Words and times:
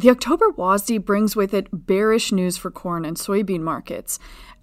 The 0.00 0.08
October 0.08 0.48
WASDE 0.48 1.04
brings 1.04 1.36
with 1.36 1.52
it 1.52 1.68
bearish 1.70 2.32
news 2.32 2.56
for 2.56 2.70
corn 2.70 3.04
and 3.04 3.18
soybean 3.18 3.60
markets 3.60 4.18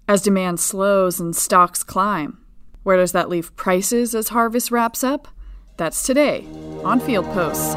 as 0.08 0.20
demand 0.20 0.58
slows 0.58 1.20
and 1.20 1.36
stocks 1.36 1.84
climb. 1.84 2.38
Where 2.82 2.96
does 2.96 3.12
that 3.12 3.28
leave 3.28 3.54
prices 3.54 4.16
as 4.16 4.30
harvest 4.30 4.72
wraps 4.72 5.04
up? 5.04 5.28
That's 5.76 6.02
today 6.02 6.44
on 6.82 6.98
Field 6.98 7.26
Posts. 7.26 7.76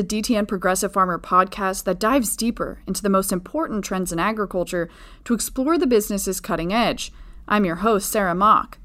A 0.00 0.02
DTN 0.02 0.48
Progressive 0.48 0.94
Farmer 0.94 1.18
podcast 1.18 1.84
that 1.84 2.00
dives 2.00 2.34
deeper 2.34 2.80
into 2.86 3.02
the 3.02 3.10
most 3.10 3.32
important 3.32 3.84
trends 3.84 4.12
in 4.12 4.18
agriculture 4.18 4.88
to 5.24 5.34
explore 5.34 5.76
the 5.76 5.86
business's 5.86 6.40
cutting 6.40 6.72
edge. 6.72 7.12
I'm 7.46 7.66
your 7.66 7.76
host, 7.76 8.10
Sarah 8.10 8.34
Mock. 8.34 8.78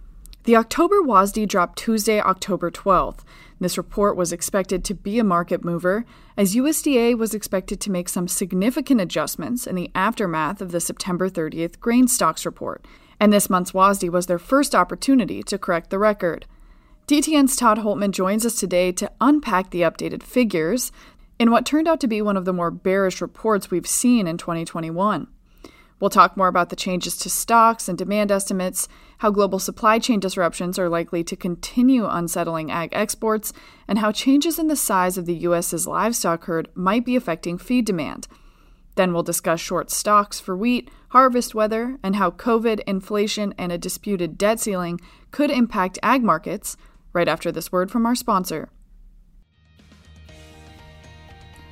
The 0.43 0.57
October 0.57 0.97
WASDE 1.01 1.47
dropped 1.47 1.79
Tuesday, 1.79 2.19
October 2.19 2.69
12th. 2.69 3.21
This 3.61 3.77
report 3.77 4.17
was 4.17 4.33
expected 4.33 4.83
to 4.83 4.93
be 4.93 5.17
a 5.17 5.23
market 5.23 5.63
mover, 5.63 6.03
as 6.35 6.53
USDA 6.53 7.17
was 7.17 7.33
expected 7.33 7.79
to 7.79 7.91
make 7.91 8.09
some 8.09 8.27
significant 8.27 8.99
adjustments 8.99 9.65
in 9.65 9.75
the 9.75 9.91
aftermath 9.95 10.59
of 10.59 10.73
the 10.73 10.81
September 10.81 11.29
30th 11.29 11.79
grain 11.79 12.09
stocks 12.09 12.45
report. 12.45 12.85
And 13.21 13.31
this 13.31 13.49
month's 13.49 13.71
WASDE 13.71 14.09
was 14.09 14.25
their 14.25 14.37
first 14.37 14.75
opportunity 14.75 15.41
to 15.43 15.57
correct 15.57 15.91
the 15.91 15.97
record. 15.97 16.45
DTN's 17.07 17.55
Todd 17.55 17.77
Hultman 17.77 18.09
joins 18.09 18.47
us 18.47 18.55
today 18.55 18.91
to 18.93 19.11
unpack 19.21 19.69
the 19.69 19.81
updated 19.81 20.23
figures 20.23 20.91
in 21.37 21.51
what 21.51 21.63
turned 21.63 21.87
out 21.87 21.99
to 21.99 22.07
be 22.07 22.19
one 22.19 22.35
of 22.35 22.45
the 22.45 22.53
more 22.53 22.71
bearish 22.71 23.21
reports 23.21 23.69
we've 23.69 23.85
seen 23.85 24.25
in 24.25 24.39
2021. 24.39 25.27
We'll 25.99 26.09
talk 26.09 26.35
more 26.35 26.47
about 26.47 26.69
the 26.69 26.75
changes 26.75 27.15
to 27.17 27.29
stocks 27.29 27.87
and 27.87 27.95
demand 27.95 28.31
estimates, 28.31 28.87
how 29.19 29.29
global 29.29 29.59
supply 29.59 29.99
chain 29.99 30.19
disruptions 30.19 30.79
are 30.79 30.89
likely 30.89 31.23
to 31.25 31.35
continue 31.35 32.07
unsettling 32.07 32.71
ag 32.71 32.89
exports, 32.91 33.53
and 33.87 33.99
how 33.99 34.11
changes 34.11 34.57
in 34.57 34.67
the 34.67 34.75
size 34.75 35.15
of 35.15 35.27
the 35.27 35.35
U.S.'s 35.35 35.85
livestock 35.85 36.45
herd 36.45 36.69
might 36.73 37.05
be 37.05 37.15
affecting 37.15 37.59
feed 37.59 37.85
demand. 37.85 38.27
Then 38.95 39.13
we'll 39.13 39.21
discuss 39.21 39.59
short 39.59 39.91
stocks 39.91 40.39
for 40.39 40.57
wheat, 40.57 40.89
harvest 41.09 41.53
weather, 41.53 41.99
and 42.01 42.15
how 42.15 42.31
COVID, 42.31 42.79
inflation, 42.87 43.53
and 43.59 43.71
a 43.71 43.77
disputed 43.77 44.39
debt 44.39 44.59
ceiling 44.59 44.99
could 45.29 45.51
impact 45.51 45.99
ag 46.01 46.23
markets, 46.23 46.75
right 47.15 47.27
after 47.27 47.51
this 47.51 47.71
word 47.71 47.89
from 47.89 48.05
our 48.05 48.13
sponsor. 48.13 48.69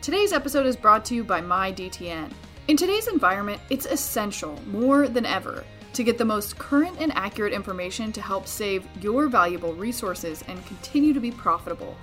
Today's 0.01 0.33
episode 0.33 0.65
is 0.65 0.75
brought 0.75 1.05
to 1.05 1.15
you 1.15 1.23
by 1.23 1.41
MyDTN. 1.41 2.31
In 2.67 2.77
today's 2.77 3.07
environment, 3.07 3.61
it's 3.69 3.85
essential, 3.85 4.59
more 4.67 5.07
than 5.07 5.25
ever, 5.25 5.63
to 5.93 6.03
get 6.03 6.17
the 6.17 6.25
most 6.25 6.57
current 6.57 6.97
and 6.99 7.13
accurate 7.15 7.53
information 7.53 8.11
to 8.13 8.21
help 8.21 8.47
save 8.47 8.87
your 9.01 9.27
valuable 9.27 9.73
resources 9.73 10.43
and 10.47 10.65
continue 10.65 11.13
to 11.13 11.19
be 11.19 11.31
profitable. 11.31 11.95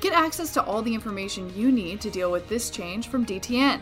Get 0.00 0.12
access 0.12 0.52
to 0.54 0.62
all 0.62 0.82
the 0.82 0.94
information 0.94 1.54
you 1.56 1.72
need 1.72 2.00
to 2.02 2.10
deal 2.10 2.30
with 2.30 2.48
this 2.48 2.70
change 2.70 3.08
from 3.08 3.26
DTN. 3.26 3.80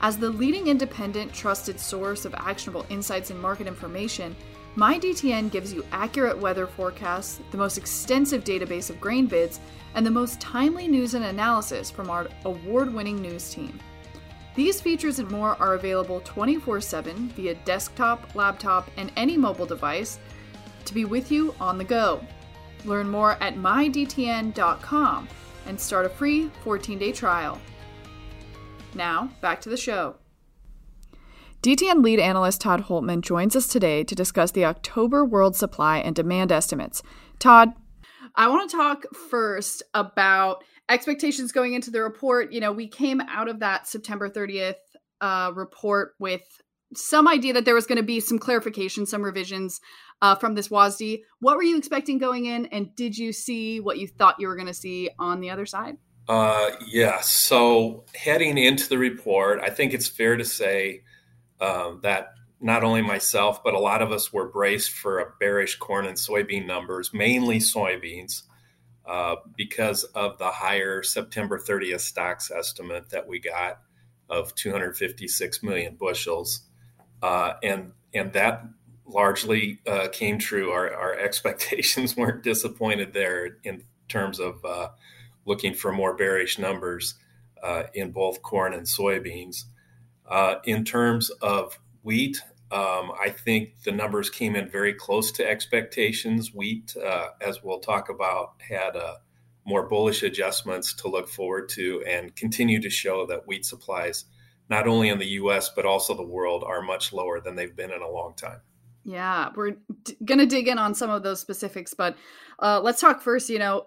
As 0.00 0.18
the 0.18 0.30
leading 0.30 0.68
independent, 0.68 1.32
trusted 1.32 1.80
source 1.80 2.24
of 2.24 2.34
actionable 2.34 2.86
insights 2.90 3.30
and 3.30 3.40
market 3.40 3.66
information, 3.66 4.36
MyDTN 4.76 5.50
gives 5.50 5.72
you 5.72 5.84
accurate 5.90 6.38
weather 6.38 6.66
forecasts, 6.66 7.40
the 7.50 7.56
most 7.56 7.78
extensive 7.78 8.44
database 8.44 8.90
of 8.90 9.00
grain 9.00 9.26
bids, 9.26 9.58
and 9.94 10.04
the 10.04 10.10
most 10.10 10.38
timely 10.38 10.86
news 10.86 11.14
and 11.14 11.24
analysis 11.24 11.90
from 11.90 12.10
our 12.10 12.28
award 12.44 12.92
winning 12.92 13.22
news 13.22 13.48
team. 13.50 13.80
These 14.54 14.82
features 14.82 15.18
and 15.18 15.30
more 15.30 15.56
are 15.60 15.74
available 15.74 16.20
24 16.20 16.82
7 16.82 17.28
via 17.30 17.54
desktop, 17.64 18.34
laptop, 18.34 18.90
and 18.98 19.10
any 19.16 19.38
mobile 19.38 19.66
device 19.66 20.18
to 20.84 20.94
be 20.94 21.06
with 21.06 21.32
you 21.32 21.54
on 21.58 21.78
the 21.78 21.84
go. 21.84 22.22
Learn 22.84 23.08
more 23.08 23.32
at 23.42 23.56
mydtn.com 23.56 25.28
and 25.66 25.80
start 25.80 26.06
a 26.06 26.10
free 26.10 26.50
14 26.64 26.98
day 26.98 27.12
trial. 27.12 27.58
Now, 28.94 29.30
back 29.40 29.60
to 29.62 29.70
the 29.70 29.76
show. 29.76 30.16
DTN 31.66 32.04
lead 32.04 32.20
analyst 32.20 32.60
Todd 32.60 32.84
Hultman 32.84 33.22
joins 33.22 33.56
us 33.56 33.66
today 33.66 34.04
to 34.04 34.14
discuss 34.14 34.52
the 34.52 34.64
October 34.64 35.24
world 35.24 35.56
supply 35.56 35.98
and 35.98 36.14
demand 36.14 36.52
estimates. 36.52 37.02
Todd, 37.40 37.72
I 38.36 38.46
want 38.46 38.70
to 38.70 38.76
talk 38.76 39.02
first 39.28 39.82
about 39.92 40.62
expectations 40.88 41.50
going 41.50 41.74
into 41.74 41.90
the 41.90 42.02
report. 42.02 42.52
You 42.52 42.60
know, 42.60 42.70
we 42.70 42.86
came 42.86 43.20
out 43.20 43.48
of 43.48 43.58
that 43.58 43.88
September 43.88 44.30
30th 44.30 44.76
uh, 45.20 45.50
report 45.56 46.12
with 46.20 46.42
some 46.94 47.26
idea 47.26 47.52
that 47.54 47.64
there 47.64 47.74
was 47.74 47.86
going 47.86 47.96
to 47.96 48.04
be 48.04 48.20
some 48.20 48.38
clarification, 48.38 49.04
some 49.04 49.24
revisions 49.24 49.80
uh, 50.22 50.36
from 50.36 50.54
this 50.54 50.68
WASDE. 50.68 51.22
What 51.40 51.56
were 51.56 51.64
you 51.64 51.76
expecting 51.76 52.18
going 52.18 52.44
in, 52.46 52.66
and 52.66 52.94
did 52.94 53.18
you 53.18 53.32
see 53.32 53.80
what 53.80 53.98
you 53.98 54.06
thought 54.06 54.36
you 54.38 54.46
were 54.46 54.54
going 54.54 54.68
to 54.68 54.72
see 54.72 55.10
on 55.18 55.40
the 55.40 55.50
other 55.50 55.66
side? 55.66 55.96
Uh, 56.28 56.70
yeah. 56.86 57.20
So 57.22 58.04
heading 58.14 58.56
into 58.56 58.88
the 58.88 58.98
report, 58.98 59.58
I 59.60 59.70
think 59.70 59.94
it's 59.94 60.06
fair 60.06 60.36
to 60.36 60.44
say 60.44 61.02
uh, 61.60 61.92
that 62.02 62.34
not 62.60 62.84
only 62.84 63.02
myself, 63.02 63.62
but 63.62 63.74
a 63.74 63.78
lot 63.78 64.02
of 64.02 64.12
us 64.12 64.32
were 64.32 64.48
braced 64.48 64.90
for 64.90 65.18
a 65.18 65.32
bearish 65.38 65.76
corn 65.76 66.06
and 66.06 66.16
soybean 66.16 66.66
numbers, 66.66 67.12
mainly 67.12 67.58
soybeans, 67.58 68.42
uh, 69.06 69.36
because 69.56 70.04
of 70.04 70.38
the 70.38 70.50
higher 70.50 71.02
September 71.02 71.58
30th 71.58 72.00
stocks 72.00 72.50
estimate 72.50 73.10
that 73.10 73.28
we 73.28 73.38
got 73.38 73.80
of 74.28 74.54
256 74.54 75.62
million 75.62 75.94
bushels. 75.94 76.62
Uh, 77.22 77.54
and, 77.62 77.92
and 78.14 78.32
that 78.32 78.64
largely 79.06 79.78
uh, 79.86 80.08
came 80.08 80.38
true. 80.38 80.70
Our, 80.70 80.92
our, 80.92 81.14
expectations 81.18 82.16
weren't 82.16 82.42
disappointed 82.42 83.12
there 83.12 83.58
in 83.64 83.84
terms 84.08 84.40
of 84.40 84.64
uh, 84.64 84.88
looking 85.44 85.74
for 85.74 85.92
more 85.92 86.14
bearish 86.16 86.58
numbers 86.58 87.14
uh, 87.62 87.84
in 87.94 88.10
both 88.10 88.42
corn 88.42 88.74
and 88.74 88.86
soybeans. 88.86 89.64
Uh, 90.28 90.56
in 90.64 90.84
terms 90.84 91.30
of 91.42 91.78
wheat, 92.02 92.42
um, 92.70 93.12
I 93.20 93.30
think 93.30 93.82
the 93.84 93.92
numbers 93.92 94.28
came 94.28 94.56
in 94.56 94.68
very 94.68 94.92
close 94.92 95.30
to 95.32 95.48
expectations. 95.48 96.52
Wheat, 96.52 96.96
uh, 96.96 97.28
as 97.40 97.62
we'll 97.62 97.78
talk 97.78 98.08
about, 98.08 98.54
had 98.68 98.96
uh, 98.96 99.16
more 99.64 99.88
bullish 99.88 100.22
adjustments 100.22 100.94
to 100.94 101.08
look 101.08 101.28
forward 101.28 101.68
to 101.70 102.02
and 102.06 102.34
continue 102.34 102.80
to 102.80 102.90
show 102.90 103.26
that 103.26 103.46
wheat 103.46 103.64
supplies, 103.64 104.24
not 104.68 104.88
only 104.88 105.08
in 105.08 105.18
the 105.18 105.28
US, 105.40 105.68
but 105.68 105.86
also 105.86 106.14
the 106.14 106.26
world, 106.26 106.64
are 106.64 106.82
much 106.82 107.12
lower 107.12 107.40
than 107.40 107.54
they've 107.54 107.74
been 107.74 107.92
in 107.92 108.02
a 108.02 108.10
long 108.10 108.34
time. 108.34 108.60
Yeah, 109.04 109.50
we're 109.54 109.76
d- 110.02 110.16
going 110.24 110.38
to 110.38 110.46
dig 110.46 110.66
in 110.66 110.78
on 110.78 110.94
some 110.96 111.10
of 111.10 111.22
those 111.22 111.40
specifics, 111.40 111.94
but 111.94 112.16
uh, 112.60 112.80
let's 112.82 113.00
talk 113.00 113.22
first. 113.22 113.48
You 113.48 113.60
know, 113.60 113.84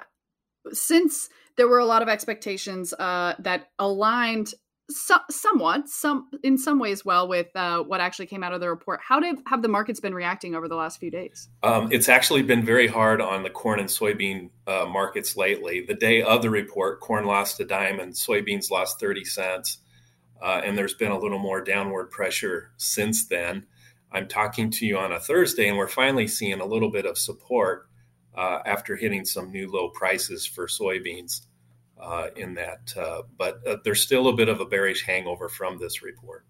since 0.71 1.29
there 1.57 1.67
were 1.67 1.79
a 1.79 1.85
lot 1.85 2.01
of 2.01 2.07
expectations 2.07 2.93
uh, 2.93 3.35
that 3.39 3.69
aligned 3.77 4.53
so, 4.89 5.17
somewhat 5.29 5.87
some 5.87 6.29
in 6.43 6.57
some 6.57 6.79
ways 6.79 7.05
well 7.05 7.27
with 7.27 7.47
uh, 7.55 7.81
what 7.83 8.01
actually 8.01 8.25
came 8.25 8.43
out 8.43 8.53
of 8.53 8.59
the 8.59 8.69
report. 8.69 8.99
How 9.03 9.19
did 9.19 9.37
have 9.47 9.61
the 9.61 9.67
markets 9.67 9.99
been 9.99 10.13
reacting 10.13 10.55
over 10.55 10.67
the 10.67 10.75
last 10.75 10.99
few 10.99 11.11
days? 11.11 11.49
Um, 11.63 11.89
it's 11.91 12.09
actually 12.09 12.41
been 12.43 12.65
very 12.65 12.87
hard 12.87 13.21
on 13.21 13.43
the 13.43 13.49
corn 13.49 13.79
and 13.79 13.89
soybean 13.89 14.49
uh, 14.67 14.85
markets 14.85 15.37
lately. 15.37 15.85
The 15.85 15.93
day 15.93 16.21
of 16.21 16.41
the 16.41 16.49
report 16.49 16.99
corn 16.99 17.25
lost 17.25 17.59
a 17.59 17.65
dime 17.65 17.99
and 17.99 18.13
soybeans 18.13 18.71
lost 18.71 18.99
30 18.99 19.25
cents 19.25 19.77
uh, 20.41 20.61
and 20.63 20.77
there's 20.77 20.93
been 20.93 21.11
a 21.11 21.19
little 21.19 21.39
more 21.39 21.61
downward 21.61 22.11
pressure 22.11 22.71
since 22.77 23.27
then. 23.27 23.65
I'm 24.11 24.27
talking 24.27 24.71
to 24.71 24.85
you 24.85 24.97
on 24.97 25.11
a 25.11 25.19
thursday 25.19 25.67
and 25.67 25.77
we're 25.77 25.87
finally 25.87 26.27
seeing 26.27 26.61
a 26.61 26.65
little 26.65 26.89
bit 26.89 27.05
of 27.05 27.17
support 27.17 27.87
uh, 28.35 28.59
after 28.65 28.95
hitting 28.95 29.25
some 29.25 29.51
new 29.51 29.69
low 29.71 29.89
prices 29.89 30.45
for 30.45 30.67
soybeans 30.67 31.41
uh, 31.99 32.27
in 32.35 32.55
that. 32.55 32.93
Uh, 32.97 33.23
but 33.37 33.65
uh, 33.67 33.77
there's 33.83 34.01
still 34.01 34.27
a 34.27 34.33
bit 34.33 34.49
of 34.49 34.59
a 34.59 34.65
bearish 34.65 35.05
hangover 35.05 35.49
from 35.49 35.77
this 35.77 36.01
report. 36.01 36.45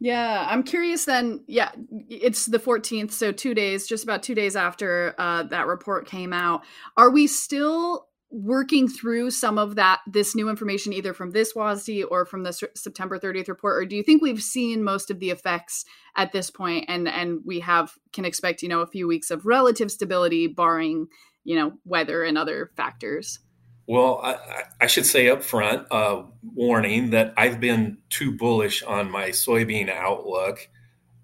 Yeah, 0.00 0.46
I'm 0.48 0.62
curious 0.62 1.04
then. 1.06 1.42
Yeah, 1.48 1.72
it's 2.08 2.46
the 2.46 2.60
14th, 2.60 3.10
so 3.10 3.32
two 3.32 3.52
days, 3.52 3.86
just 3.86 4.04
about 4.04 4.22
two 4.22 4.34
days 4.34 4.54
after 4.54 5.14
uh, 5.18 5.42
that 5.44 5.66
report 5.66 6.06
came 6.06 6.32
out. 6.32 6.62
Are 6.96 7.10
we 7.10 7.26
still 7.26 8.08
working 8.30 8.88
through 8.88 9.30
some 9.30 9.58
of 9.58 9.76
that 9.76 10.00
this 10.06 10.34
new 10.34 10.50
information 10.50 10.92
either 10.92 11.14
from 11.14 11.30
this 11.30 11.54
WASDE 11.54 12.04
or 12.10 12.26
from 12.26 12.42
the 12.42 12.52
September 12.74 13.18
30th 13.18 13.48
report 13.48 13.82
or 13.82 13.86
do 13.86 13.96
you 13.96 14.02
think 14.02 14.20
we've 14.20 14.42
seen 14.42 14.84
most 14.84 15.10
of 15.10 15.18
the 15.18 15.30
effects 15.30 15.86
at 16.14 16.30
this 16.30 16.50
point 16.50 16.84
and 16.88 17.08
and 17.08 17.40
we 17.46 17.58
have 17.60 17.94
can 18.12 18.26
expect 18.26 18.62
you 18.62 18.68
know 18.68 18.82
a 18.82 18.86
few 18.86 19.08
weeks 19.08 19.30
of 19.30 19.46
relative 19.46 19.90
stability 19.90 20.46
barring 20.46 21.06
you 21.44 21.56
know 21.56 21.72
weather 21.86 22.22
and 22.22 22.36
other 22.36 22.70
factors 22.76 23.38
well, 23.88 24.20
I, 24.22 24.64
I, 24.82 24.86
should 24.86 25.06
say 25.06 25.30
up 25.30 25.42
front, 25.42 25.86
uh, 25.90 26.24
warning 26.54 27.08
that 27.10 27.32
I've 27.38 27.58
been 27.58 27.96
too 28.10 28.32
bullish 28.32 28.82
on 28.82 29.10
my 29.10 29.30
soybean 29.30 29.88
outlook, 29.88 30.68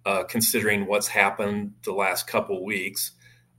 uh, 0.07 0.25
considering 0.25 0.87
what's 0.87 1.09
happened 1.09 1.75
the 1.85 1.93
last 1.93 2.27
couple 2.27 2.65
weeks. 2.65 3.11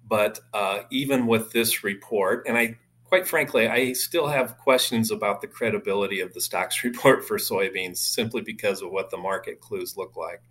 But 0.08 0.40
uh, 0.56 0.82
even 0.90 1.28
with 1.28 1.52
this 1.52 1.84
report, 1.84 2.48
and 2.48 2.58
I 2.58 2.80
quite 3.04 3.28
frankly, 3.28 3.68
I 3.68 3.94
still 3.94 4.26
have 4.26 4.58
questions 4.58 5.12
about 5.12 5.40
the 5.40 5.48
credibility 5.48 6.20
of 6.20 6.34
the 6.34 6.42
stocks 6.42 6.84
report 6.84 7.28
for 7.28 7.38
soybeans 7.38 7.98
simply 7.98 8.42
because 8.42 8.82
of 8.82 8.90
what 8.90 9.12
the 9.12 9.18
market 9.18 9.62
clues 9.62 9.96
look 9.96 10.18
like. 10.18 10.42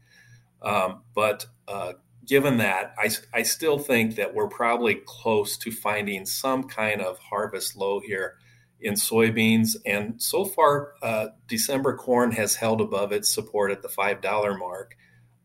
Um, 0.63 1.03
but 1.13 1.45
uh, 1.67 1.95
given 2.25 2.59
that, 2.59 2.95
I, 2.97 3.11
I 3.33 3.43
still 3.43 3.81
think 3.81 4.15
that 4.15 4.33
we're 4.33 4.47
probably 4.47 5.03
close 5.05 5.59
to 5.59 5.73
finding 5.73 6.25
some 6.25 6.69
kind 6.69 7.03
of 7.03 7.19
harvest 7.19 7.77
low 7.77 7.99
here 7.99 8.37
in 8.81 8.95
soybeans. 8.95 9.77
And 9.87 10.21
so 10.23 10.45
far, 10.45 10.95
uh, 11.03 11.29
December 11.47 11.97
corn 11.97 12.33
has 12.33 12.57
held 12.57 12.81
above 12.81 13.13
its 13.13 13.33
support 13.33 13.71
at 13.71 13.83
the 13.83 13.89
$5 13.89 14.59
mark. 14.59 14.97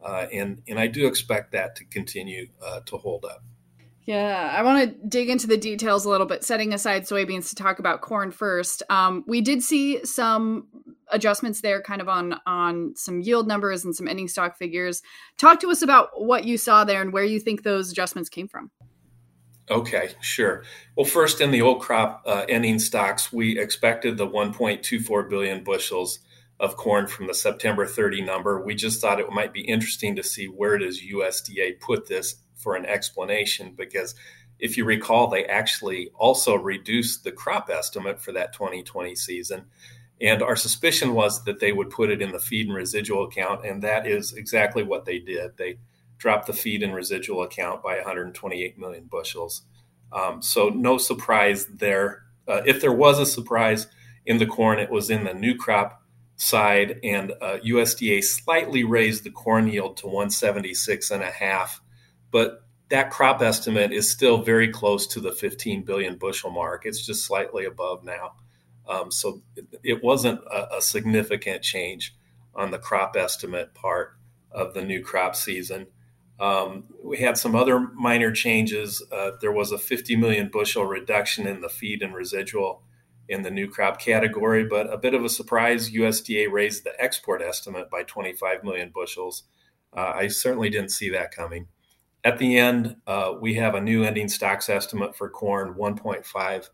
Uh, 0.04 0.28
and, 0.32 0.62
and 0.68 0.80
I 0.80 0.88
do 0.88 1.08
expect 1.08 1.52
that 1.54 1.76
to 1.78 1.86
continue 1.86 2.48
uh, 2.66 2.82
to 2.86 2.98
hold 2.98 3.26
up. 3.26 3.44
Yeah, 4.10 4.52
I 4.58 4.64
want 4.64 4.90
to 4.90 5.08
dig 5.08 5.30
into 5.30 5.46
the 5.46 5.56
details 5.56 6.04
a 6.04 6.10
little 6.10 6.26
bit, 6.26 6.44
setting 6.44 6.74
aside 6.74 7.04
soybeans 7.04 7.50
to 7.50 7.56
talk 7.56 7.78
about 7.78 8.02
corn 8.02 8.32
first. 8.32 8.82
Um, 8.90 9.24
we 9.28 9.40
did 9.42 9.62
see 9.62 10.04
some 10.04 10.68
adjustments 11.12 11.62
there 11.62 11.80
kind 11.82 12.02
of 12.02 12.10
on 12.10 12.40
on 12.48 12.96
some 12.96 13.22
yield 13.22 13.48
numbers 13.48 13.86
and 13.86 13.96
some 13.96 14.08
ending 14.08 14.28
stock 14.28 14.58
figures. 14.58 15.04
Talk 15.38 15.60
to 15.60 15.70
us 15.70 15.84
about 15.84 16.10
what 16.16 16.46
you 16.46 16.58
saw 16.58 16.86
there 16.86 17.02
and 17.02 17.14
where 17.14 17.24
you 17.24 17.40
think 17.40 17.62
those 17.62 17.92
adjustments 17.92 18.30
came 18.30 18.48
from. 18.48 18.72
Okay, 19.70 20.10
sure. 20.20 20.64
Well, 20.96 21.06
first 21.06 21.42
in 21.42 21.52
the 21.52 21.62
old 21.62 21.82
crop 21.82 22.24
uh, 22.26 22.46
ending 22.50 22.80
stocks, 22.80 23.32
we 23.32 23.60
expected 23.60 24.18
the 24.18 24.28
1.24 24.28 25.30
billion 25.30 25.64
bushels 25.64 26.20
of 26.60 26.76
corn 26.76 27.08
from 27.08 27.28
the 27.28 27.34
September 27.34 27.86
30 27.86 28.22
number. 28.22 28.62
We 28.62 28.74
just 28.76 29.00
thought 29.00 29.20
it 29.20 29.32
might 29.32 29.54
be 29.54 29.62
interesting 29.62 30.16
to 30.16 30.24
see 30.24 30.48
where 30.48 30.78
does 30.78 31.02
USDA 31.02 31.80
put 31.80 32.08
this 32.08 32.36
for 32.56 32.76
an 32.76 32.86
explanation 32.86 33.74
because 33.78 34.16
if 34.60 34.76
you 34.76 34.84
recall, 34.84 35.28
they 35.28 35.46
actually 35.46 36.10
also 36.16 36.56
reduced 36.56 37.24
the 37.24 37.32
crop 37.32 37.70
estimate 37.70 38.20
for 38.20 38.34
that 38.34 38.54
2020 38.54 39.16
season. 39.16 39.66
And 40.20 40.42
our 40.42 40.58
suspicion 40.58 41.14
was 41.14 41.46
that 41.46 41.60
they 41.60 41.72
would 41.72 41.92
put 41.92 42.10
it 42.10 42.22
in 42.22 42.34
the 42.34 42.40
feed 42.40 42.68
and 42.68 42.76
residual 42.76 43.24
account, 43.24 43.66
and 43.66 43.82
that 43.84 44.06
is 44.06 44.34
exactly 44.34 44.84
what 44.84 45.06
they 45.06 45.20
did. 45.20 45.56
They 45.56 45.78
dropped 46.20 46.46
the 46.46 46.54
feed 46.54 46.84
and 46.84 46.94
residual 46.94 47.42
account 47.42 47.82
by 47.82 47.96
128 47.96 48.78
million 48.78 49.06
bushels. 49.06 49.64
Um, 50.12 50.44
so, 50.44 50.70
no 50.70 51.00
surprise 51.00 51.66
there. 51.66 52.24
Uh, 52.48 52.62
if 52.66 52.82
there 52.82 52.94
was 52.94 53.18
a 53.18 53.26
surprise 53.26 53.88
in 54.26 54.38
the 54.38 54.46
corn, 54.46 54.78
it 54.78 54.92
was 54.92 55.10
in 55.10 55.24
the 55.24 55.34
new 55.34 55.56
crop 55.56 56.04
side, 56.36 57.00
and 57.04 57.32
uh, 57.42 57.58
USDA 57.66 58.24
slightly 58.24 58.84
raised 58.84 59.24
the 59.24 59.32
corn 59.32 59.68
yield 59.68 59.98
to 59.98 60.06
176 60.06 61.10
and 61.10 61.24
a 61.24 61.32
half 61.32 61.82
but 62.32 62.64
that 62.90 63.12
crop 63.12 63.42
estimate 63.42 63.92
is 63.92 64.12
still 64.12 64.42
very 64.42 64.68
close 64.68 65.06
to 65.08 65.20
the 65.20 65.32
15 65.32 65.84
billion 65.84 66.18
bushel 66.18 66.50
mark. 66.50 66.86
It's 66.86 67.06
just 67.06 67.26
slightly 67.26 67.66
above 67.66 68.04
now. 68.04 68.34
Um, 68.88 69.12
so 69.12 69.44
it, 69.84 70.04
wasn't 70.04 70.42
a, 70.52 70.78
a, 70.78 70.82
significant 70.82 71.62
change 71.62 72.16
on 72.56 72.72
the 72.72 72.80
crop 72.80 73.16
estimate 73.16 73.76
part 73.76 74.18
of 74.52 74.74
the 74.74 74.82
new 74.82 75.04
crop 75.04 75.36
season. 75.36 75.86
Um, 76.40 76.86
we 77.04 77.18
had 77.18 77.38
some 77.38 77.56
other 77.56 77.80
minor 77.80 78.32
changes. 78.32 79.04
Uh, 79.12 79.32
there 79.42 79.52
was 79.52 79.72
a 79.72 79.78
50 79.78 80.16
million 80.16 80.50
bushel 80.52 80.86
reduction 80.86 81.48
in 81.48 81.62
the 81.62 81.70
feed 81.70 82.02
and 82.02 82.14
residual 82.14 82.84
in 83.28 83.44
the 83.44 83.52
new 83.52 83.68
crop 83.68 84.00
category, 84.00 84.66
but 84.66 84.92
a 84.92 84.98
bit 84.98 85.14
of 85.14 85.24
a 85.24 85.30
surprise 85.30 85.92
USDA 85.92 86.52
raised 86.52 86.84
the 86.84 86.94
export 87.00 87.42
estimate 87.42 87.90
by 87.90 88.04
25 88.04 88.64
million 88.64 88.92
bushels. 88.94 89.44
Uh, 89.96 90.14
I 90.16 90.28
certainly 90.28 90.70
didn't 90.70 90.92
see 90.92 91.10
that 91.10 91.32
coming 91.32 91.68
at 92.24 92.38
the 92.38 92.58
end, 92.58 92.98
uh, 93.08 93.34
we 93.40 93.56
have 93.56 93.76
a 93.76 93.82
new 93.82 94.04
ending 94.04 94.28
stocks 94.28 94.70
estimate 94.70 95.16
for 95.16 95.30
corn, 95.30 95.76
1.5 95.76 96.70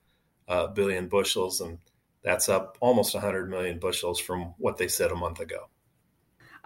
uh, 0.48 0.68
billion 0.68 1.08
bushels, 1.08 1.62
and 1.62 1.78
that's 2.24 2.50
up 2.50 2.78
almost 2.82 3.14
100 3.14 3.50
million 3.50 3.80
bushels 3.80 4.20
from 4.20 4.54
what 4.58 4.78
they 4.78 4.88
said 4.88 5.12
a 5.12 5.16
month 5.16 5.40
ago. 5.40 5.70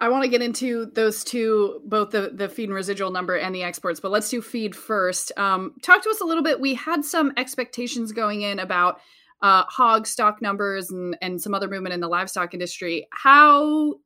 I 0.00 0.08
want 0.08 0.24
to 0.24 0.30
get 0.30 0.40
into 0.40 0.86
those 0.86 1.22
two, 1.22 1.82
both 1.84 2.10
the, 2.10 2.30
the 2.32 2.48
feed 2.48 2.70
and 2.70 2.74
residual 2.74 3.10
number 3.10 3.36
and 3.36 3.54
the 3.54 3.62
exports, 3.62 4.00
but 4.00 4.10
let's 4.10 4.30
do 4.30 4.40
feed 4.40 4.74
first. 4.74 5.30
Um, 5.36 5.74
talk 5.82 6.02
to 6.02 6.08
us 6.08 6.22
a 6.22 6.24
little 6.24 6.42
bit. 6.42 6.58
We 6.58 6.74
had 6.74 7.04
some 7.04 7.32
expectations 7.36 8.10
going 8.10 8.40
in 8.40 8.58
about 8.58 9.00
uh, 9.42 9.64
hog 9.64 10.06
stock 10.06 10.40
numbers 10.40 10.90
and, 10.90 11.18
and 11.20 11.40
some 11.40 11.52
other 11.52 11.68
movement 11.68 11.92
in 11.92 12.00
the 12.00 12.08
livestock 12.08 12.54
industry. 12.54 13.06
How 13.12 13.96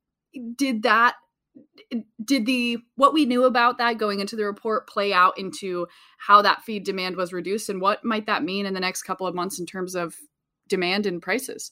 did 0.57 0.83
that 0.83 1.15
did 2.25 2.45
the 2.45 2.77
what 2.95 3.13
we 3.13 3.25
knew 3.25 3.45
about 3.45 3.77
that 3.77 3.97
going 3.97 4.19
into 4.19 4.35
the 4.35 4.43
report 4.43 4.89
play 4.89 5.13
out 5.13 5.37
into 5.37 5.87
how 6.17 6.41
that 6.41 6.61
feed 6.63 6.83
demand 6.83 7.15
was 7.15 7.31
reduced 7.31 7.69
and 7.69 7.79
what 7.79 8.03
might 8.03 8.25
that 8.25 8.43
mean 8.43 8.65
in 8.65 8.73
the 8.73 8.79
next 8.79 9.03
couple 9.03 9.25
of 9.25 9.33
months 9.33 9.57
in 9.57 9.65
terms 9.65 9.95
of 9.95 10.17
demand 10.67 11.05
and 11.05 11.21
prices 11.21 11.71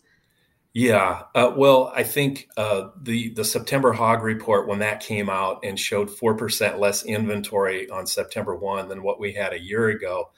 yeah 0.73 1.23
uh, 1.35 1.51
well 1.55 1.91
i 1.95 2.03
think 2.03 2.49
uh, 2.57 2.89
the 3.01 3.29
the 3.33 3.45
september 3.45 3.93
hog 3.93 4.23
report 4.23 4.67
when 4.67 4.79
that 4.79 4.99
came 4.99 5.29
out 5.29 5.59
and 5.63 5.79
showed 5.79 6.09
4% 6.09 6.79
less 6.79 7.03
inventory 7.03 7.89
on 7.89 8.07
september 8.07 8.55
1 8.55 8.89
than 8.89 9.03
what 9.03 9.19
we 9.19 9.33
had 9.33 9.53
a 9.53 9.61
year 9.61 9.89
ago 9.89 10.31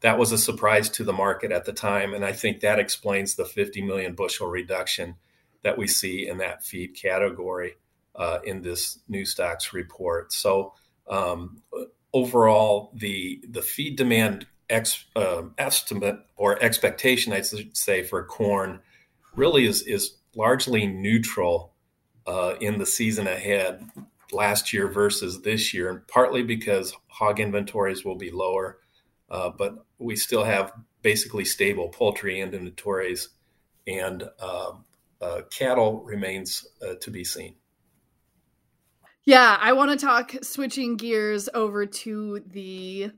that 0.00 0.18
was 0.18 0.32
a 0.32 0.38
surprise 0.38 0.88
to 0.90 1.04
the 1.04 1.12
market 1.12 1.52
at 1.52 1.64
the 1.64 1.72
time 1.72 2.14
and 2.14 2.24
i 2.24 2.32
think 2.32 2.60
that 2.60 2.78
explains 2.78 3.34
the 3.34 3.44
50 3.44 3.82
million 3.82 4.14
bushel 4.14 4.48
reduction 4.48 5.16
that 5.62 5.78
we 5.78 5.86
see 5.86 6.28
in 6.28 6.38
that 6.38 6.62
feed 6.62 6.94
category 6.94 7.76
uh, 8.14 8.38
in 8.44 8.62
this 8.62 8.98
new 9.08 9.24
stocks 9.24 9.72
report. 9.72 10.32
So 10.32 10.74
um, 11.08 11.62
overall, 12.12 12.92
the 12.94 13.42
the 13.48 13.62
feed 13.62 13.96
demand 13.96 14.46
ex, 14.68 15.04
uh, 15.16 15.42
estimate 15.58 16.18
or 16.36 16.62
expectation, 16.62 17.32
I 17.32 17.42
should 17.42 17.76
say, 17.76 18.02
for 18.02 18.24
corn 18.24 18.80
really 19.34 19.66
is 19.66 19.82
is 19.82 20.14
largely 20.34 20.86
neutral 20.86 21.72
uh, 22.26 22.54
in 22.60 22.78
the 22.78 22.86
season 22.86 23.26
ahead 23.26 23.84
last 24.32 24.72
year 24.72 24.88
versus 24.88 25.42
this 25.42 25.74
year, 25.74 25.90
and 25.90 26.06
partly 26.08 26.42
because 26.42 26.94
hog 27.08 27.40
inventories 27.40 28.04
will 28.04 28.16
be 28.16 28.30
lower, 28.30 28.78
uh, 29.30 29.50
but 29.50 29.84
we 29.98 30.16
still 30.16 30.44
have 30.44 30.72
basically 31.02 31.44
stable 31.44 31.88
poultry 31.88 32.40
inventories, 32.40 33.30
and 33.86 34.24
uh, 34.40 34.72
uh, 35.20 35.42
cattle 35.50 36.02
remains 36.02 36.66
uh, 36.86 36.94
to 37.00 37.10
be 37.10 37.24
seen. 37.24 37.54
Yeah, 39.24 39.56
I 39.60 39.72
want 39.72 39.98
to 39.98 40.04
talk 40.04 40.34
switching 40.42 40.96
gears 40.96 41.48
over 41.54 41.86
to 41.86 42.42
the 42.46 43.12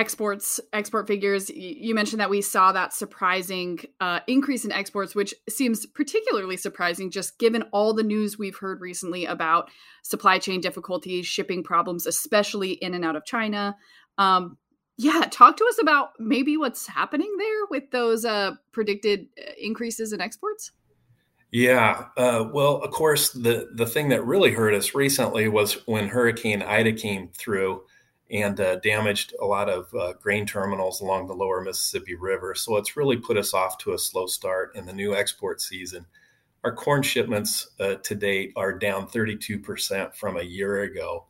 exports 0.00 0.58
export 0.72 1.06
figures. 1.06 1.50
You 1.50 1.94
mentioned 1.94 2.20
that 2.20 2.30
we 2.30 2.40
saw 2.40 2.72
that 2.72 2.94
surprising 2.94 3.80
uh, 4.00 4.20
increase 4.26 4.64
in 4.64 4.72
exports 4.72 5.14
which 5.14 5.34
seems 5.46 5.84
particularly 5.84 6.56
surprising 6.56 7.10
just 7.10 7.38
given 7.38 7.64
all 7.70 7.92
the 7.92 8.02
news 8.02 8.38
we've 8.38 8.56
heard 8.56 8.80
recently 8.80 9.26
about 9.26 9.70
supply 10.02 10.38
chain 10.38 10.62
difficulties 10.62 11.26
shipping 11.26 11.62
problems 11.62 12.06
especially 12.06 12.72
in 12.72 12.94
and 12.94 13.04
out 13.04 13.14
of 13.14 13.26
china. 13.26 13.76
Um, 14.16 14.56
yeah 14.96 15.26
talk 15.30 15.58
to 15.58 15.66
us 15.66 15.78
about 15.78 16.12
maybe 16.18 16.56
what's 16.56 16.86
happening 16.86 17.30
there 17.38 17.66
with 17.70 17.90
those 17.90 18.24
uh, 18.24 18.52
predicted 18.72 19.26
uh, 19.38 19.52
increases 19.58 20.14
in 20.14 20.22
exports. 20.22 20.72
Yeah. 21.52 22.06
Uh, 22.16 22.44
well, 22.52 22.76
of 22.76 22.92
course, 22.92 23.30
the, 23.30 23.68
the 23.74 23.84
thing 23.84 24.08
that 24.10 24.24
really 24.24 24.52
hurt 24.52 24.72
us 24.72 24.94
recently 24.94 25.48
was 25.48 25.84
when 25.88 26.06
Hurricane 26.06 26.62
Ida 26.62 26.92
came 26.92 27.28
through 27.36 27.82
and 28.30 28.60
uh, 28.60 28.76
damaged 28.76 29.34
a 29.40 29.44
lot 29.44 29.68
of 29.68 29.92
uh, 29.94 30.12
grain 30.20 30.46
terminals 30.46 31.00
along 31.00 31.26
the 31.26 31.34
lower 31.34 31.60
Mississippi 31.60 32.14
River. 32.14 32.54
So 32.54 32.76
it's 32.76 32.96
really 32.96 33.16
put 33.16 33.36
us 33.36 33.52
off 33.52 33.78
to 33.78 33.92
a 33.92 33.98
slow 33.98 34.26
start 34.26 34.76
in 34.76 34.86
the 34.86 34.92
new 34.92 35.14
export 35.14 35.60
season. 35.60 36.06
Our 36.62 36.74
corn 36.74 37.02
shipments 37.02 37.68
uh, 37.80 37.94
to 37.94 38.14
date 38.14 38.52
are 38.54 38.72
down 38.72 39.08
32% 39.08 40.14
from 40.14 40.36
a 40.36 40.42
year 40.42 40.82
ago, 40.82 41.26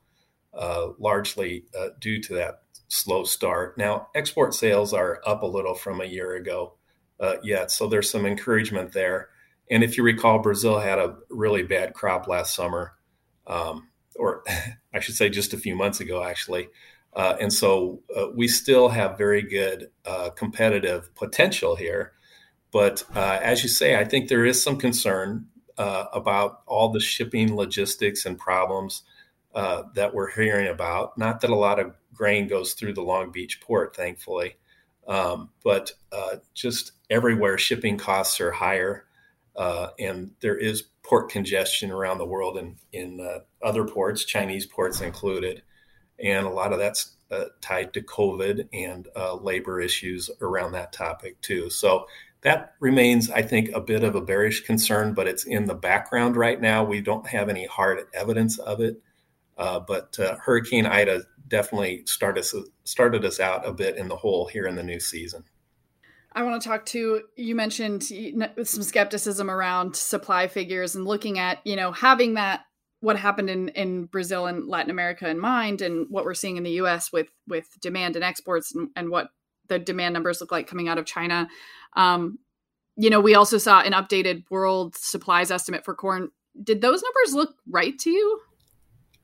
uh, 0.52 0.88
largely 0.98 1.64
uh, 1.78 1.88
due 2.00 2.20
to 2.22 2.34
that 2.34 2.62
slow 2.88 3.24
start. 3.24 3.78
Now, 3.78 4.08
export 4.14 4.54
sales 4.54 4.92
are 4.92 5.20
up 5.24 5.42
a 5.42 5.46
little 5.46 5.74
from 5.74 6.00
a 6.00 6.06
year 6.06 6.34
ago 6.34 6.74
yet, 7.42 7.70
so 7.70 7.86
there's 7.86 8.10
some 8.10 8.26
encouragement 8.26 8.92
there. 8.92 9.28
And 9.70 9.84
if 9.84 9.96
you 9.96 10.02
recall, 10.02 10.40
Brazil 10.40 10.80
had 10.80 10.98
a 10.98 11.16
really 11.28 11.62
bad 11.62 11.94
crop 11.94 12.26
last 12.26 12.54
summer, 12.54 12.94
um, 13.46 13.88
or 14.16 14.42
I 15.00 15.02
should 15.02 15.16
say 15.16 15.30
just 15.30 15.54
a 15.54 15.56
few 15.56 15.74
months 15.74 16.00
ago, 16.00 16.22
actually. 16.22 16.68
Uh, 17.14 17.34
and 17.40 17.50
so 17.50 18.02
uh, 18.14 18.26
we 18.34 18.46
still 18.46 18.90
have 18.90 19.16
very 19.16 19.40
good 19.40 19.90
uh, 20.04 20.28
competitive 20.28 21.14
potential 21.14 21.74
here. 21.74 22.12
But 22.70 23.02
uh, 23.16 23.38
as 23.40 23.62
you 23.62 23.70
say, 23.70 23.98
I 23.98 24.04
think 24.04 24.28
there 24.28 24.44
is 24.44 24.62
some 24.62 24.76
concern 24.76 25.46
uh, 25.78 26.04
about 26.12 26.60
all 26.66 26.90
the 26.90 27.00
shipping 27.00 27.56
logistics 27.56 28.26
and 28.26 28.38
problems 28.38 29.04
uh, 29.54 29.84
that 29.94 30.12
we're 30.12 30.32
hearing 30.32 30.68
about. 30.68 31.16
Not 31.16 31.40
that 31.40 31.48
a 31.48 31.56
lot 31.56 31.78
of 31.78 31.94
grain 32.12 32.46
goes 32.46 32.74
through 32.74 32.92
the 32.92 33.00
Long 33.00 33.32
Beach 33.32 33.58
port, 33.62 33.96
thankfully, 33.96 34.56
um, 35.08 35.48
but 35.64 35.92
just 36.52 36.92
everywhere 37.08 37.56
shipping 37.56 37.96
costs 37.96 38.38
are 38.38 38.50
higher. 38.50 39.06
Uh, 39.56 39.88
and 39.98 40.32
there 40.40 40.56
is 40.56 40.84
port 41.02 41.30
congestion 41.30 41.90
around 41.90 42.18
the 42.18 42.26
world 42.26 42.56
in, 42.56 42.76
in 42.92 43.20
uh, 43.20 43.40
other 43.66 43.84
ports, 43.84 44.24
Chinese 44.24 44.66
ports 44.66 45.00
included. 45.00 45.62
And 46.22 46.46
a 46.46 46.50
lot 46.50 46.72
of 46.72 46.78
that's 46.78 47.16
uh, 47.30 47.46
tied 47.60 47.92
to 47.94 48.02
COVID 48.02 48.68
and 48.72 49.08
uh, 49.16 49.34
labor 49.34 49.80
issues 49.80 50.30
around 50.40 50.72
that 50.72 50.92
topic 50.92 51.40
too. 51.40 51.70
So 51.70 52.06
that 52.42 52.74
remains, 52.80 53.30
I 53.30 53.42
think, 53.42 53.70
a 53.74 53.80
bit 53.80 54.02
of 54.02 54.14
a 54.14 54.20
bearish 54.20 54.62
concern, 54.62 55.14
but 55.14 55.28
it's 55.28 55.44
in 55.44 55.66
the 55.66 55.74
background 55.74 56.36
right 56.36 56.60
now. 56.60 56.84
We 56.84 57.00
don't 57.00 57.26
have 57.26 57.48
any 57.48 57.66
hard 57.66 58.00
evidence 58.14 58.58
of 58.58 58.80
it. 58.80 59.00
Uh, 59.58 59.78
but 59.80 60.18
uh, 60.18 60.36
Hurricane 60.36 60.86
Ida 60.86 61.22
definitely 61.48 62.04
us, 62.06 62.54
started 62.84 63.24
us 63.26 63.40
out 63.40 63.68
a 63.68 63.72
bit 63.72 63.96
in 63.96 64.08
the 64.08 64.16
hole 64.16 64.46
here 64.46 64.66
in 64.66 64.74
the 64.74 64.82
new 64.82 64.98
season. 64.98 65.44
I 66.32 66.42
want 66.44 66.62
to 66.62 66.68
talk 66.68 66.86
to 66.86 67.22
you 67.36 67.54
mentioned 67.54 68.04
some 68.04 68.82
skepticism 68.82 69.50
around 69.50 69.96
supply 69.96 70.46
figures 70.46 70.94
and 70.94 71.04
looking 71.04 71.38
at, 71.38 71.58
you 71.64 71.76
know, 71.76 71.92
having 71.92 72.34
that 72.34 72.62
what 73.00 73.16
happened 73.16 73.48
in, 73.48 73.68
in 73.70 74.04
Brazil 74.04 74.46
and 74.46 74.68
Latin 74.68 74.90
America 74.90 75.28
in 75.28 75.38
mind 75.38 75.80
and 75.80 76.06
what 76.10 76.24
we're 76.24 76.34
seeing 76.34 76.56
in 76.56 76.62
the 76.62 76.72
US 76.82 77.12
with 77.12 77.28
with 77.48 77.66
demand 77.80 78.14
and 78.14 78.24
exports 78.24 78.74
and, 78.74 78.90
and 78.94 79.10
what 79.10 79.30
the 79.68 79.78
demand 79.78 80.12
numbers 80.12 80.40
look 80.40 80.52
like 80.52 80.66
coming 80.66 80.88
out 80.88 80.98
of 80.98 81.06
China. 81.06 81.48
Um, 81.96 82.38
you 82.96 83.08
know, 83.08 83.20
we 83.20 83.34
also 83.34 83.58
saw 83.58 83.80
an 83.80 83.92
updated 83.92 84.44
world 84.50 84.96
supplies 84.96 85.50
estimate 85.50 85.84
for 85.84 85.94
corn. 85.94 86.30
Did 86.62 86.80
those 86.80 87.02
numbers 87.02 87.34
look 87.34 87.54
right 87.68 87.98
to 88.00 88.10
you? 88.10 88.40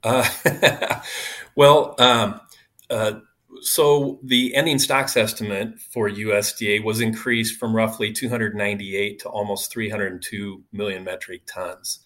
Uh, 0.03 1.01
well, 1.57 1.95
um, 1.99 2.41
uh, 2.89 3.21
so 3.63 4.19
the 4.23 4.55
ending 4.55 4.79
stocks 4.79 5.17
estimate 5.17 5.79
for 5.81 6.09
USDA 6.09 6.83
was 6.83 7.01
increased 7.01 7.59
from 7.59 7.75
roughly 7.75 8.13
298 8.13 9.21
to 9.21 9.29
almost 9.29 9.73
302 9.73 10.65
million 10.73 11.05
metric 11.05 11.43
tons. 11.47 12.01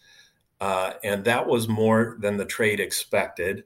Uh, 0.61 0.92
and 1.02 1.25
that 1.25 1.47
was 1.47 1.69
more 1.69 2.16
than 2.21 2.37
the 2.37 2.45
trade 2.45 2.80
expected. 2.80 3.64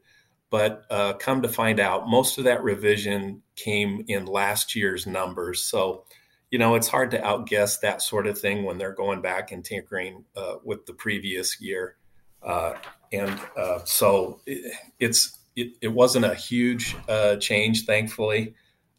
But 0.50 0.84
uh, 0.90 1.14
come 1.14 1.42
to 1.42 1.48
find 1.48 1.80
out, 1.80 2.08
most 2.08 2.38
of 2.38 2.44
that 2.44 2.62
revision 2.62 3.42
came 3.56 4.04
in 4.06 4.26
last 4.26 4.76
year's 4.76 5.06
numbers. 5.06 5.62
So, 5.62 6.04
you 6.50 6.58
know, 6.58 6.76
it's 6.76 6.86
hard 6.86 7.10
to 7.10 7.24
outguess 7.24 7.78
that 7.78 8.02
sort 8.02 8.28
of 8.28 8.38
thing 8.38 8.62
when 8.62 8.78
they're 8.78 8.94
going 8.94 9.20
back 9.20 9.50
and 9.50 9.64
tinkering 9.64 10.24
uh, 10.36 10.56
with 10.62 10.86
the 10.86 10.92
previous 10.92 11.60
year. 11.60 11.96
Uh, 12.40 12.74
and 13.12 13.40
uh, 13.56 13.80
so 13.84 14.40
it, 14.46 14.72
it's 15.00 15.38
it, 15.56 15.76
it, 15.80 15.88
wasn't 15.88 16.25
a 16.25 16.34
huge 16.34 16.96
uh, 17.08 17.37
change, 17.37 17.84
thankfully. 17.84 18.54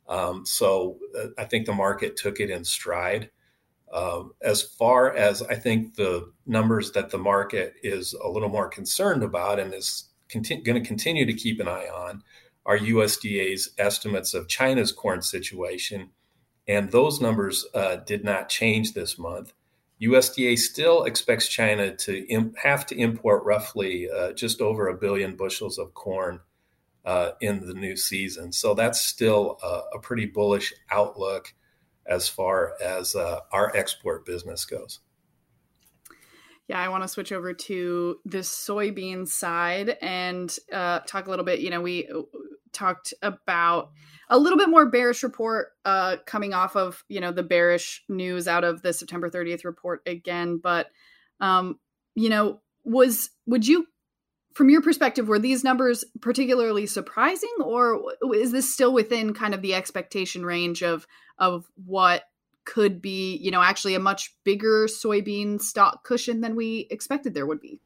Um, 0.07 0.45
so 0.45 0.97
I 1.37 1.45
think 1.45 1.65
the 1.65 1.73
market 1.73 2.15
took 2.15 2.39
it 2.39 2.49
in 2.49 2.63
stride. 2.63 3.29
Uh, 3.91 4.23
as 4.41 4.61
far 4.61 5.15
as 5.15 5.41
I 5.43 5.55
think 5.55 5.95
the 5.95 6.31
numbers 6.45 6.91
that 6.91 7.11
the 7.11 7.17
market 7.17 7.75
is 7.83 8.13
a 8.13 8.27
little 8.27 8.49
more 8.49 8.67
concerned 8.67 9.23
about 9.23 9.59
and 9.59 9.73
is 9.73 10.09
conti- 10.29 10.61
going 10.61 10.81
to 10.81 10.87
continue 10.87 11.25
to 11.25 11.33
keep 11.33 11.59
an 11.59 11.67
eye 11.67 11.87
on 11.87 12.23
are 12.65 12.77
USDA's 12.77 13.71
estimates 13.77 14.33
of 14.33 14.47
China's 14.47 14.91
corn 14.91 15.21
situation. 15.21 16.09
And 16.67 16.91
those 16.91 17.21
numbers 17.21 17.65
uh, 17.73 17.97
did 17.97 18.23
not 18.23 18.49
change 18.49 18.93
this 18.93 19.19
month. 19.19 19.53
USDA 20.01 20.57
still 20.57 21.03
expects 21.03 21.47
China 21.47 21.95
to 21.95 22.27
imp- 22.27 22.57
have 22.57 22.85
to 22.87 22.97
import 22.97 23.43
roughly 23.45 24.09
uh, 24.09 24.33
just 24.33 24.61
over 24.61 24.87
a 24.87 24.93
billion 24.93 25.35
bushels 25.35 25.77
of 25.77 25.93
corn 25.93 26.41
uh, 27.05 27.31
in 27.39 27.65
the 27.65 27.73
new 27.73 27.95
season. 27.95 28.51
So 28.51 28.73
that's 28.73 29.01
still 29.01 29.57
a, 29.63 29.97
a 29.97 29.99
pretty 29.99 30.25
bullish 30.25 30.73
outlook 30.91 31.53
as 32.05 32.27
far 32.27 32.73
as 32.83 33.15
uh, 33.15 33.39
our 33.51 33.75
export 33.75 34.25
business 34.25 34.65
goes. 34.65 34.99
Yeah, 36.67 36.81
I 36.81 36.89
want 36.89 37.03
to 37.03 37.07
switch 37.07 37.31
over 37.31 37.53
to 37.53 38.19
the 38.25 38.39
soybean 38.39 39.27
side 39.27 39.97
and 40.01 40.55
uh, 40.73 40.99
talk 41.01 41.27
a 41.27 41.29
little 41.29 41.45
bit. 41.45 41.59
You 41.59 41.69
know, 41.69 41.81
we 41.81 42.09
talked 42.75 43.13
about 43.21 43.91
a 44.29 44.37
little 44.37 44.57
bit 44.57 44.69
more 44.69 44.85
bearish 44.89 45.23
report 45.23 45.69
uh, 45.85 46.17
coming 46.25 46.53
off 46.53 46.75
of 46.75 47.03
you 47.09 47.19
know 47.19 47.31
the 47.31 47.43
bearish 47.43 48.03
news 48.09 48.47
out 48.47 48.63
of 48.63 48.81
the 48.81 48.93
September 48.93 49.29
30th 49.29 49.65
report 49.65 50.01
again. 50.05 50.59
But 50.61 50.87
um, 51.39 51.79
you 52.15 52.29
know, 52.29 52.61
was 52.83 53.29
would 53.45 53.67
you, 53.67 53.87
from 54.53 54.69
your 54.69 54.81
perspective, 54.81 55.27
were 55.27 55.39
these 55.39 55.63
numbers 55.63 56.05
particularly 56.21 56.85
surprising, 56.85 57.53
or 57.63 58.01
is 58.33 58.51
this 58.51 58.71
still 58.71 58.93
within 58.93 59.33
kind 59.33 59.53
of 59.53 59.61
the 59.61 59.73
expectation 59.73 60.45
range 60.45 60.83
of 60.83 61.07
of 61.37 61.65
what 61.85 62.23
could 62.65 63.01
be, 63.01 63.37
you 63.37 63.51
know, 63.51 63.61
actually 63.61 63.95
a 63.95 63.99
much 63.99 64.35
bigger 64.43 64.87
soybean 64.87 65.61
stock 65.61 66.03
cushion 66.03 66.41
than 66.41 66.55
we 66.55 66.87
expected 66.89 67.33
there 67.33 67.45
would 67.45 67.61
be. 67.61 67.79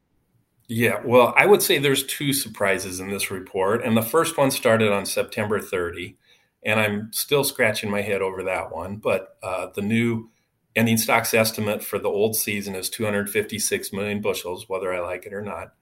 Yeah, 0.72 1.00
well, 1.04 1.34
I 1.36 1.46
would 1.46 1.62
say 1.62 1.78
there's 1.78 2.06
two 2.06 2.32
surprises 2.32 3.00
in 3.00 3.10
this 3.10 3.28
report. 3.28 3.84
And 3.84 3.96
the 3.96 4.02
first 4.02 4.38
one 4.38 4.52
started 4.52 4.92
on 4.92 5.04
September 5.04 5.58
30, 5.58 6.16
and 6.64 6.78
I'm 6.78 7.12
still 7.12 7.42
scratching 7.42 7.90
my 7.90 8.02
head 8.02 8.22
over 8.22 8.44
that 8.44 8.70
one. 8.70 8.98
But 8.98 9.36
uh, 9.42 9.66
the 9.74 9.82
new 9.82 10.30
ending 10.76 10.96
stocks 10.96 11.34
estimate 11.34 11.82
for 11.82 11.98
the 11.98 12.08
old 12.08 12.36
season 12.36 12.76
is 12.76 12.88
256 12.88 13.92
million 13.92 14.20
bushels, 14.20 14.68
whether 14.68 14.94
I 14.94 15.00
like 15.00 15.26
it 15.26 15.32
or 15.32 15.42
not. 15.42 15.74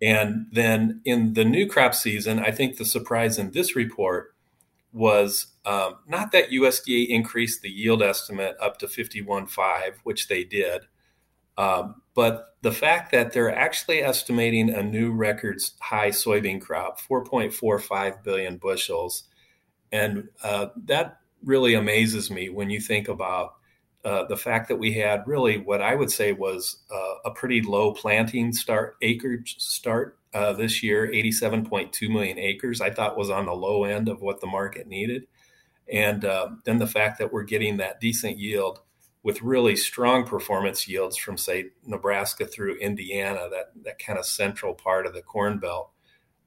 And 0.00 0.46
then 0.52 1.00
in 1.04 1.34
the 1.34 1.44
new 1.44 1.66
crop 1.66 1.92
season, 1.92 2.38
I 2.38 2.52
think 2.52 2.76
the 2.76 2.84
surprise 2.84 3.36
in 3.36 3.50
this 3.50 3.74
report 3.74 4.32
was 4.92 5.48
um, 5.64 5.96
not 6.06 6.30
that 6.30 6.50
USDA 6.50 7.08
increased 7.08 7.62
the 7.62 7.68
yield 7.68 8.00
estimate 8.00 8.54
up 8.62 8.78
to 8.78 8.86
51.5, 8.86 9.94
which 10.04 10.28
they 10.28 10.44
did, 10.44 10.82
um, 11.58 12.02
but 12.20 12.54
the 12.60 12.70
fact 12.70 13.12
that 13.12 13.32
they're 13.32 13.56
actually 13.56 14.02
estimating 14.02 14.68
a 14.68 14.82
new 14.82 15.10
record 15.10 15.58
high 15.80 16.10
soybean 16.10 16.60
crop, 16.60 17.00
4.45 17.00 18.22
billion 18.22 18.58
bushels. 18.58 19.22
And 19.90 20.28
uh, 20.44 20.66
that 20.84 21.20
really 21.42 21.72
amazes 21.72 22.30
me 22.30 22.50
when 22.50 22.68
you 22.68 22.78
think 22.78 23.08
about 23.08 23.54
uh, 24.04 24.24
the 24.24 24.36
fact 24.36 24.68
that 24.68 24.76
we 24.76 24.92
had 24.92 25.26
really 25.26 25.56
what 25.56 25.80
I 25.80 25.94
would 25.94 26.10
say 26.10 26.32
was 26.32 26.82
uh, 26.94 27.14
a 27.24 27.30
pretty 27.30 27.62
low 27.62 27.94
planting 27.94 28.52
start 28.52 28.96
acreage 29.00 29.58
start 29.58 30.18
uh, 30.34 30.52
this 30.52 30.82
year, 30.82 31.08
87.2 31.08 32.10
million 32.10 32.38
acres. 32.38 32.82
I 32.82 32.90
thought 32.90 33.16
was 33.16 33.30
on 33.30 33.46
the 33.46 33.54
low 33.54 33.84
end 33.84 34.10
of 34.10 34.20
what 34.20 34.42
the 34.42 34.46
market 34.46 34.86
needed, 34.86 35.26
and 35.90 36.22
uh, 36.26 36.50
then 36.66 36.76
the 36.76 36.86
fact 36.86 37.18
that 37.18 37.32
we're 37.32 37.44
getting 37.44 37.78
that 37.78 37.98
decent 37.98 38.36
yield 38.36 38.80
with 39.22 39.42
really 39.42 39.76
strong 39.76 40.24
performance 40.24 40.88
yields 40.88 41.16
from 41.16 41.36
say 41.36 41.66
Nebraska 41.84 42.46
through 42.46 42.78
Indiana, 42.78 43.48
that 43.50 43.72
that 43.84 43.98
kind 43.98 44.18
of 44.18 44.24
central 44.24 44.74
part 44.74 45.06
of 45.06 45.14
the 45.14 45.22
Corn 45.22 45.58
Belt. 45.58 45.90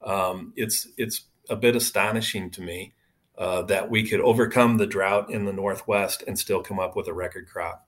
Um, 0.02 0.52
it's 0.56 0.88
it's 0.96 1.26
a 1.48 1.56
bit 1.56 1.76
astonishing 1.76 2.50
to 2.50 2.62
me 2.62 2.94
uh, 3.38 3.62
that 3.62 3.90
we 3.90 4.06
could 4.08 4.20
overcome 4.20 4.78
the 4.78 4.86
drought 4.86 5.30
in 5.30 5.44
the 5.44 5.52
Northwest 5.52 6.24
and 6.26 6.38
still 6.38 6.62
come 6.62 6.78
up 6.78 6.96
with 6.96 7.08
a 7.08 7.12
record 7.12 7.48
crop. 7.48 7.86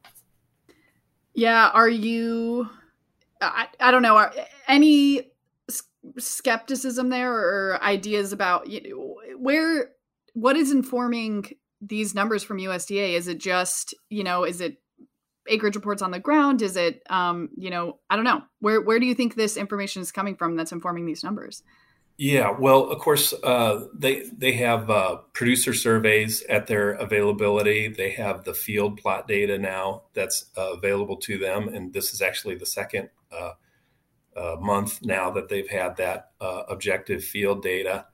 Yeah, 1.35 1.71
are 1.75 1.89
you? 1.89 2.69
I, 3.41 3.69
I 3.81 3.91
don't 3.91 4.03
know. 4.03 4.17
Are 4.17 4.33
any 4.69 5.33
skepticism 6.19 7.11
there 7.11 7.33
or 7.33 7.83
ideas 7.83 8.33
about 8.33 8.69
you 8.69 8.89
know, 8.89 9.37
where 9.39 9.91
what 10.35 10.57
is 10.57 10.71
informing 10.71 11.45
these 11.81 12.15
numbers 12.15 12.43
from 12.43 12.59
USDA? 12.59 13.15
Is 13.15 13.29
it 13.29 13.39
just 13.39 13.95
you 14.09 14.25
know 14.25 14.45
is 14.45 14.61
it 14.61 14.79
acreage 15.49 15.77
reports 15.77 16.03
on 16.03 16.11
the 16.11 16.19
ground? 16.19 16.63
Is 16.63 16.77
it 16.77 17.03
um, 17.11 17.51
you 17.57 17.71
know 17.71 17.99
I 18.11 18.17
don't 18.17 18.25
know 18.25 18.43
where 18.61 18.81
where 18.81 18.99
do 18.99 19.07
you 19.07 19.15
think 19.15 19.35
this 19.35 19.57
information 19.57 20.03
is 20.03 20.13
coming 20.13 20.37
from 20.37 20.57
that's 20.57 20.73
informing 20.73 21.07
these 21.07 21.25
numbers? 21.25 21.63
Yeah, 22.19 22.51
well, 22.59 22.85
of 22.85 22.99
course, 22.99 23.35
uh, 23.45 23.89
they 23.95 24.23
they 24.35 24.53
have 24.53 24.89
uh, 24.89 25.17
producer 25.35 25.75
surveys 25.75 26.43
at 26.45 26.67
their 26.67 26.93
availability. 26.93 27.89
They 27.89 28.13
have 28.13 28.45
the 28.45 28.55
field 28.55 28.97
plot 28.97 29.29
data 29.29 29.59
now 29.59 30.05
that's 30.15 30.47
uh, 30.57 30.73
available 30.73 31.19
to 31.19 31.37
them, 31.37 31.69
and 31.69 31.93
this 31.93 32.15
is 32.15 32.23
actually 32.23 32.55
the 32.55 32.65
second 32.65 33.11
uh, 33.31 33.53
uh, 34.35 34.57
month 34.59 35.01
now 35.03 35.31
that 35.31 35.51
they've 35.51 35.69
had 35.69 35.97
that 35.97 36.31
uh, 36.41 36.63
objective 36.71 37.23
field 37.23 37.63
data, 37.63 38.07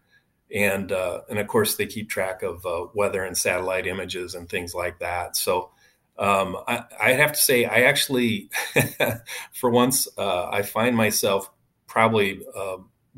and 0.54 0.90
and 0.92 1.38
of 1.38 1.46
course 1.46 1.76
they 1.76 1.86
keep 1.86 2.08
track 2.08 2.42
of 2.42 2.66
weather 2.94 3.24
and 3.24 3.36
satellite 3.36 3.86
images 3.86 4.34
and 4.34 4.48
things 4.48 4.74
like 4.74 4.98
that. 5.00 5.36
So. 5.36 5.70
Um, 6.18 6.58
I, 6.68 6.84
I, 7.00 7.12
have 7.12 7.32
to 7.32 7.38
say, 7.38 7.64
I 7.64 7.84
actually, 7.84 8.50
for 9.54 9.70
once, 9.70 10.06
I 10.18 10.60
find 10.60 10.94
myself 10.94 11.50
probably 11.86 12.42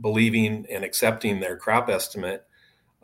believing 0.00 0.67
and 0.71 0.85
accepting 0.85 1.41
their 1.41 1.57
crop 1.57 1.88
estimate 1.88 2.45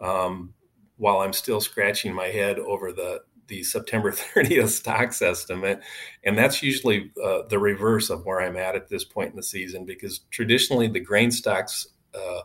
um, 0.01 0.55
while 0.97 1.19
I'm 1.19 1.33
still 1.33 1.61
scratching 1.61 2.15
my 2.15 2.27
head 2.27 2.59
over 2.59 2.93
the 2.93 3.23
the 3.47 3.65
September 3.65 4.13
30th 4.35 4.69
stocks 4.69 5.21
estimate, 5.21 5.81
and 6.23 6.39
that's 6.39 6.63
usually 6.63 7.11
uh, 7.23 7.43
the 7.49 7.59
reverse 7.59 8.09
of 8.09 8.25
where 8.25 8.41
I'm 8.41 8.57
at 8.57 8.77
at 8.77 8.89
this 8.89 9.05
point 9.05 9.31
in 9.31 9.37
the 9.37 9.43
season 9.43 9.85
because 9.85 10.21
traditionally 10.31 10.87
the 10.87 11.01
grain 11.01 11.31
stocks 11.31 11.89
uh, 12.15 12.43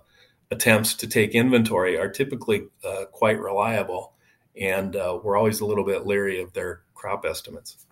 attempts 0.56 0.94
to 0.96 1.08
take 1.08 1.36
inventory 1.36 1.98
are 1.98 2.10
typically 2.10 2.68
uh, 2.84 3.06
quite 3.12 3.40
reliable, 3.40 4.14
and 4.60 4.96
uh, 4.96 5.20
we're 5.22 5.38
always 5.38 5.60
a 5.60 5.66
little 5.66 5.84
bit 5.84 6.08
leery 6.08 6.42
of 6.42 6.54
their 6.54 6.82
crop 6.94 7.26
estimates. 7.26 7.86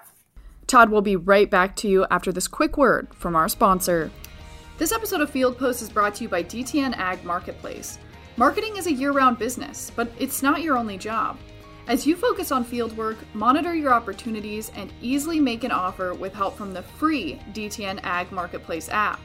Todd 0.66 0.90
will 0.90 1.02
be 1.02 1.16
right 1.16 1.50
back 1.50 1.76
to 1.78 1.88
you 1.88 2.06
after 2.10 2.32
this 2.32 2.48
quick 2.48 2.78
word 2.78 3.14
from 3.14 3.36
our 3.36 3.50
sponsor. 3.50 4.10
This 4.78 4.92
episode 4.92 5.22
of 5.22 5.30
Field 5.30 5.58
Post 5.58 5.82
is 5.82 5.90
brought 5.90 6.16
to 6.16 6.24
you 6.24 6.30
by 6.30 6.42
DTN 6.44 6.98
Ag 6.98 7.24
Marketplace. 7.24 8.00
Marketing 8.38 8.78
is 8.78 8.88
a 8.88 8.94
year 8.94 9.12
round 9.12 9.38
business, 9.38 9.92
but 9.96 10.10
it's 10.18 10.42
not 10.42 10.62
your 10.62 10.78
only 10.78 10.98
job. 10.98 11.38
As 11.88 12.08
you 12.08 12.16
focus 12.16 12.52
on 12.52 12.64
fieldwork, 12.64 13.18
monitor 13.34 13.76
your 13.76 13.94
opportunities, 13.94 14.72
and 14.76 14.92
easily 15.02 15.40
make 15.40 15.66
an 15.66 15.72
offer 15.72 16.14
with 16.14 16.34
help 16.34 16.58
from 16.58 16.74
the 16.74 16.82
free 16.82 17.40
DTN 17.52 18.00
Ag 18.04 18.32
Marketplace 18.32 18.88
app. 18.90 19.20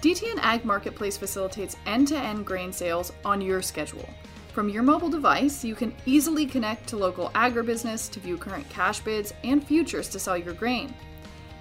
DTN 0.00 0.38
Ag 0.38 0.64
Marketplace 0.64 1.16
facilitates 1.16 1.76
end 1.86 2.08
to 2.08 2.16
end 2.16 2.44
grain 2.44 2.72
sales 2.72 3.12
on 3.24 3.40
your 3.40 3.62
schedule. 3.62 4.08
From 4.52 4.68
your 4.68 4.82
mobile 4.82 5.08
device, 5.08 5.64
you 5.64 5.74
can 5.74 5.94
easily 6.06 6.46
connect 6.46 6.86
to 6.88 6.96
local 6.96 7.30
agribusiness 7.30 8.10
to 8.12 8.20
view 8.20 8.36
current 8.36 8.68
cash 8.68 9.00
bids 9.00 9.32
and 9.42 9.66
futures 9.66 10.08
to 10.10 10.18
sell 10.18 10.38
your 10.38 10.54
grain. 10.54 10.94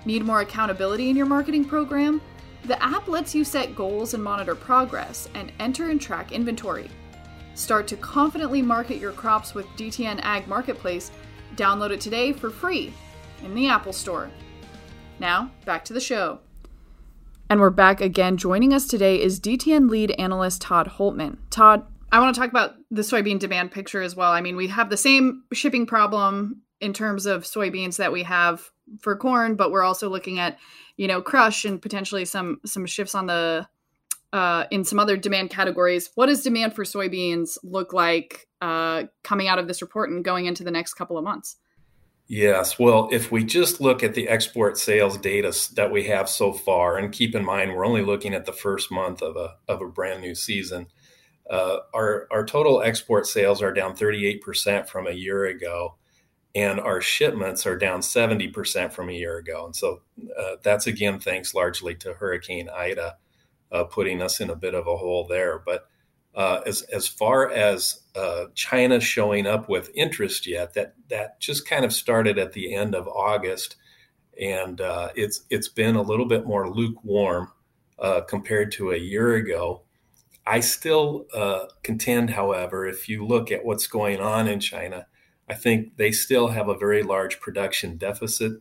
Need 0.06 0.24
more 0.24 0.42
accountability 0.42 1.10
in 1.10 1.16
your 1.16 1.26
marketing 1.26 1.66
program? 1.66 2.22
The 2.66 2.82
app 2.84 3.08
lets 3.08 3.34
you 3.34 3.44
set 3.44 3.76
goals 3.76 4.14
and 4.14 4.24
monitor 4.24 4.56
progress 4.56 5.28
and 5.34 5.52
enter 5.60 5.90
and 5.90 6.00
track 6.00 6.32
inventory. 6.32 6.90
Start 7.56 7.88
to 7.88 7.98
confidently 7.98 8.62
market 8.62 8.98
your 8.98 9.12
crops 9.12 9.54
with 9.54 9.66
DTN 9.78 10.20
Ag 10.24 10.48
Marketplace. 10.48 11.12
Download 11.56 11.92
it 11.92 12.02
today 12.02 12.32
for 12.32 12.50
free 12.50 12.94
in 13.44 13.54
the 13.54 13.68
Apple 13.68 13.94
Store. 13.94 14.30
Now, 15.20 15.52
back 15.66 15.86
to 15.86 15.94
the 15.94 16.00
show. 16.00 16.40
And 17.50 17.60
we're 17.60 17.70
back 17.70 18.02
again. 18.02 18.38
Joining 18.38 18.74
us 18.74 18.88
today 18.88 19.22
is 19.22 19.40
DTN 19.40 19.90
lead 19.90 20.12
analyst 20.12 20.62
Todd 20.62 20.94
Hultman. 20.98 21.38
Todd, 21.50 21.86
I 22.12 22.20
want 22.20 22.34
to 22.34 22.40
talk 22.40 22.50
about 22.50 22.76
the 22.90 23.02
soybean 23.02 23.40
demand 23.40 23.72
picture 23.72 24.02
as 24.02 24.16
well. 24.16 24.32
I 24.32 24.42
mean, 24.42 24.56
we 24.56 24.68
have 24.68 24.90
the 24.90 24.98
same 24.98 25.44
shipping 25.52 25.86
problem 25.86 26.62
in 26.80 26.94
terms 26.94 27.26
of 27.26 27.44
soybeans 27.44 27.98
that 27.98 28.12
we 28.12 28.24
have 28.24 28.72
for 29.02 29.16
corn, 29.16 29.56
but 29.56 29.72
we're 29.72 29.84
also 29.84 30.10
looking 30.10 30.40
at, 30.40 30.58
you 30.98 31.08
know, 31.08 31.22
crush 31.22 31.66
and 31.66 31.82
potentially 31.82 32.26
some 32.26 32.60
some 32.66 32.86
shifts 32.86 33.16
on 33.16 33.28
the 33.28 33.68
uh, 34.32 34.66
in 34.72 34.84
some 34.84 35.00
other 35.00 35.16
demand 35.16 35.50
categories. 35.50 36.10
What 36.16 36.26
does 36.26 36.42
demand 36.42 36.74
for 36.74 36.84
soybeans 36.84 37.58
look 37.64 37.94
like 37.94 38.48
uh, 38.62 39.04
coming 39.24 39.48
out 39.48 39.60
of 39.60 39.68
this 39.68 39.82
report 39.82 40.10
and 40.10 40.24
going 40.24 40.46
into 40.46 40.64
the 40.64 40.72
next 40.72 40.96
couple 40.96 41.18
of 41.18 41.24
months? 41.24 41.58
Yes. 42.28 42.80
Well, 42.80 43.10
if 43.12 43.32
we 43.32 43.44
just 43.44 43.82
look 43.82 44.02
at 44.02 44.14
the 44.14 44.30
export 44.30 44.78
sales 44.78 45.18
data 45.18 45.54
that 45.76 45.92
we 45.92 46.06
have 46.06 46.30
so 46.30 46.54
far, 46.54 46.98
and 46.98 47.12
keep 47.12 47.36
in 47.36 47.44
mind 47.44 47.76
we're 47.76 47.86
only 47.86 48.04
looking 48.04 48.34
at 48.34 48.46
the 48.46 48.54
first 48.54 48.92
month 48.92 49.22
of 49.22 49.36
a, 49.36 49.56
of 49.68 49.82
a 49.82 49.88
brand 49.88 50.22
new 50.22 50.34
season, 50.34 50.88
uh, 51.50 51.80
our, 51.94 52.28
our 52.32 52.46
total 52.46 52.82
export 52.82 53.28
sales 53.28 53.62
are 53.62 53.74
down 53.74 53.96
38% 53.96 54.88
from 54.88 55.06
a 55.06 55.12
year 55.12 55.46
ago, 55.46 55.96
and 56.56 56.80
our 56.80 57.02
shipments 57.02 57.66
are 57.66 57.78
down 57.78 58.00
70% 58.00 58.94
from 58.94 59.10
a 59.10 59.14
year 59.14 59.38
ago. 59.38 59.66
And 59.66 59.76
so 59.76 60.02
uh, 60.40 60.56
that's 60.64 60.88
again 60.88 61.20
thanks 61.20 61.54
largely 61.54 61.94
to 61.96 62.14
Hurricane 62.14 62.70
Ida 62.70 63.18
uh, 63.74 63.84
putting 63.86 64.22
us 64.22 64.40
in 64.40 64.50
a 64.50 64.56
bit 64.56 64.76
of 64.76 64.88
a 64.88 64.96
hole 64.96 65.26
there. 65.28 65.60
But 65.60 65.88
uh, 66.36 66.62
as 66.66 66.82
as 66.84 67.08
far 67.08 67.52
as 67.52 68.02
uh, 68.16 68.46
China 68.56 69.00
showing 69.00 69.46
up 69.46 69.70
with 69.70 69.92
interest 69.94 70.48
yet, 70.48 70.74
that 70.74 70.96
that 71.10 71.40
just 71.40 71.68
kind 71.68 71.86
of 71.86 71.94
started 71.94 72.40
at 72.40 72.54
the 72.54 72.74
end 72.74 72.96
of 72.96 73.08
August, 73.08 73.76
and 74.40 74.82
uh, 74.82 75.10
it's 75.16 75.44
it's 75.50 75.68
been 75.68 75.96
a 75.96 76.02
little 76.02 76.26
bit 76.26 76.46
more 76.46 76.70
lukewarm 76.70 77.52
uh, 78.00 78.22
compared 78.22 78.72
to 78.74 78.92
a 78.92 78.98
year 78.98 79.36
ago. 79.36 79.84
I 80.46 80.60
still 80.60 81.26
uh, 81.34 81.66
contend, 81.84 82.32
however, 82.32 82.86
if 82.86 83.08
you 83.08 83.26
look 83.26 83.52
at 83.52 83.64
what's 83.64 83.88
going 83.88 84.20
on 84.20 84.48
in 84.48 84.60
China, 84.60 85.06
I 85.48 85.54
think 85.54 85.96
they 85.98 86.12
still 86.12 86.50
have 86.50 86.68
a 86.68 86.78
very 86.78 87.04
large 87.04 87.40
production 87.40 87.96
deficit 87.98 88.54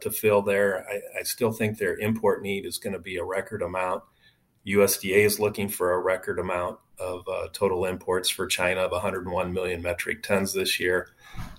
to 0.00 0.10
fill 0.12 0.42
there. 0.42 0.86
I, 0.88 1.20
I, 1.20 1.22
still 1.24 1.50
think 1.50 1.76
their 1.76 1.96
import 1.98 2.40
need 2.40 2.66
is 2.66 2.78
going 2.78 2.92
to 2.92 3.00
be 3.00 3.16
a 3.16 3.24
record 3.24 3.62
amount. 3.62 4.04
USDA 4.66 5.24
is 5.24 5.40
looking 5.40 5.68
for 5.68 5.92
a 5.92 6.00
record 6.00 6.38
amount 6.38 6.78
of 6.98 7.26
uh, 7.28 7.48
total 7.52 7.84
imports 7.84 8.28
for 8.28 8.46
China 8.46 8.82
of 8.82 8.92
101 8.92 9.52
million 9.52 9.82
metric 9.82 10.22
tons 10.22 10.52
this 10.52 10.78
year. 10.78 11.08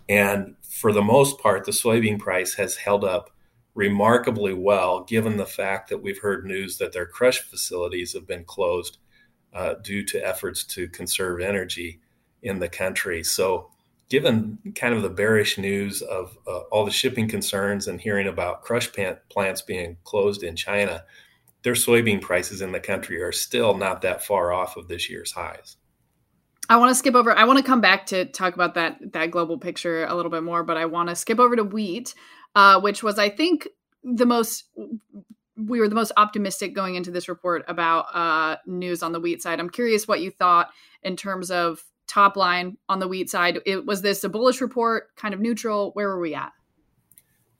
And 0.07 0.55
for 0.61 0.93
the 0.93 1.01
most 1.01 1.39
part, 1.39 1.65
the 1.65 1.71
soybean 1.71 2.19
price 2.19 2.53
has 2.55 2.75
held 2.77 3.03
up 3.03 3.29
remarkably 3.75 4.53
well, 4.53 5.03
given 5.03 5.37
the 5.37 5.45
fact 5.45 5.89
that 5.89 6.01
we've 6.01 6.19
heard 6.19 6.45
news 6.45 6.77
that 6.77 6.93
their 6.93 7.05
crush 7.05 7.39
facilities 7.39 8.13
have 8.13 8.27
been 8.27 8.45
closed 8.45 8.97
uh, 9.53 9.75
due 9.75 10.03
to 10.05 10.25
efforts 10.25 10.63
to 10.63 10.87
conserve 10.87 11.41
energy 11.41 11.99
in 12.41 12.59
the 12.59 12.69
country. 12.69 13.23
So, 13.23 13.69
given 14.09 14.59
kind 14.75 14.93
of 14.93 15.01
the 15.01 15.09
bearish 15.09 15.57
news 15.57 16.01
of 16.01 16.37
uh, 16.47 16.59
all 16.71 16.85
the 16.85 16.91
shipping 16.91 17.27
concerns 17.27 17.87
and 17.87 17.99
hearing 17.99 18.27
about 18.27 18.61
crush 18.61 18.91
plants 19.29 19.61
being 19.63 19.97
closed 20.03 20.43
in 20.43 20.55
China, 20.55 21.03
their 21.63 21.73
soybean 21.73 22.21
prices 22.21 22.61
in 22.61 22.71
the 22.71 22.79
country 22.79 23.21
are 23.21 23.31
still 23.31 23.75
not 23.75 24.01
that 24.01 24.23
far 24.23 24.51
off 24.51 24.77
of 24.77 24.87
this 24.87 25.09
year's 25.09 25.31
highs. 25.31 25.77
I 26.69 26.77
want 26.77 26.91
to 26.91 26.95
skip 26.95 27.15
over. 27.15 27.35
I 27.35 27.43
want 27.45 27.59
to 27.59 27.65
come 27.65 27.81
back 27.81 28.05
to 28.07 28.25
talk 28.25 28.53
about 28.53 28.75
that 28.75 28.97
that 29.13 29.31
global 29.31 29.57
picture 29.57 30.05
a 30.05 30.15
little 30.15 30.31
bit 30.31 30.43
more, 30.43 30.63
but 30.63 30.77
I 30.77 30.85
want 30.85 31.09
to 31.09 31.15
skip 31.15 31.39
over 31.39 31.55
to 31.55 31.63
wheat, 31.63 32.13
uh, 32.55 32.79
which 32.79 33.03
was, 33.03 33.19
I 33.19 33.29
think, 33.29 33.67
the 34.03 34.25
most. 34.25 34.65
We 35.55 35.79
were 35.79 35.87
the 35.87 35.95
most 35.95 36.11
optimistic 36.17 36.73
going 36.73 36.95
into 36.95 37.11
this 37.11 37.29
report 37.29 37.63
about 37.67 38.05
uh, 38.13 38.57
news 38.65 39.03
on 39.03 39.11
the 39.11 39.19
wheat 39.19 39.41
side. 39.41 39.59
I'm 39.59 39.69
curious 39.69 40.07
what 40.07 40.21
you 40.21 40.31
thought 40.31 40.69
in 41.03 41.15
terms 41.15 41.51
of 41.51 41.83
top 42.07 42.35
line 42.35 42.77
on 42.89 42.99
the 42.99 43.07
wheat 43.07 43.29
side. 43.29 43.59
It, 43.65 43.85
was 43.85 44.01
this 44.01 44.23
a 44.23 44.29
bullish 44.29 44.61
report, 44.61 45.15
kind 45.15 45.33
of 45.33 45.39
neutral? 45.39 45.91
Where 45.93 46.07
were 46.07 46.19
we 46.19 46.33
at? 46.33 46.51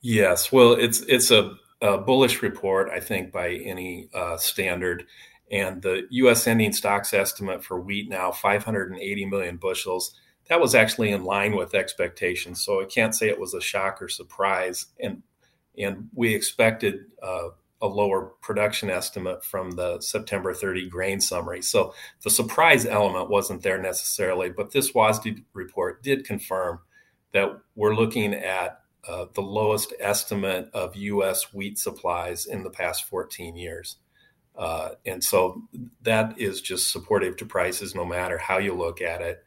Yes, 0.01 0.51
well, 0.51 0.73
it's 0.73 1.01
it's 1.01 1.29
a 1.29 1.55
a 1.83 1.97
bullish 1.97 2.41
report, 2.41 2.89
I 2.89 3.01
think, 3.01 3.31
by 3.31 3.49
any 3.49 4.07
uh, 4.13 4.37
standard. 4.37 5.05
And 5.51 5.81
the 5.81 6.07
U.S. 6.09 6.47
ending 6.47 6.71
stocks 6.71 7.13
estimate 7.13 7.63
for 7.63 7.79
wheat 7.79 8.09
now 8.09 8.31
580 8.31 9.25
million 9.25 9.57
bushels. 9.57 10.15
That 10.47 10.61
was 10.61 10.73
actually 10.73 11.11
in 11.11 11.25
line 11.25 11.55
with 11.55 11.75
expectations, 11.75 12.63
so 12.63 12.81
I 12.81 12.85
can't 12.85 13.13
say 13.13 13.27
it 13.27 13.39
was 13.39 13.53
a 13.53 13.61
shock 13.61 14.01
or 14.01 14.07
surprise. 14.07 14.87
And 14.99 15.21
and 15.77 16.09
we 16.13 16.33
expected 16.33 17.05
uh, 17.21 17.49
a 17.81 17.87
lower 17.87 18.31
production 18.41 18.89
estimate 18.89 19.43
from 19.43 19.71
the 19.71 19.99
September 19.99 20.53
30 20.53 20.87
grain 20.89 21.19
summary. 21.19 21.61
So 21.61 21.93
the 22.23 22.29
surprise 22.29 22.85
element 22.85 23.29
wasn't 23.29 23.63
there 23.63 23.81
necessarily, 23.81 24.49
but 24.49 24.71
this 24.71 24.93
WASDE 24.93 25.43
report 25.53 26.03
did 26.03 26.25
confirm 26.25 26.79
that 27.33 27.59
we're 27.75 27.95
looking 27.95 28.33
at 28.33 28.82
uh, 29.07 29.25
the 29.33 29.41
lowest 29.41 29.93
estimate 29.99 30.69
of 30.73 30.95
U.S. 30.95 31.53
wheat 31.53 31.77
supplies 31.77 32.45
in 32.45 32.63
the 32.63 32.69
past 32.69 33.05
14 33.09 33.55
years. 33.55 33.97
Uh, 34.55 34.91
and 35.05 35.23
so 35.23 35.63
that 36.03 36.39
is 36.39 36.61
just 36.61 36.91
supportive 36.91 37.35
to 37.37 37.45
prices 37.45 37.95
no 37.95 38.05
matter 38.05 38.37
how 38.37 38.59
you 38.59 38.73
look 38.73 39.01
at 39.01 39.21
it. 39.21 39.43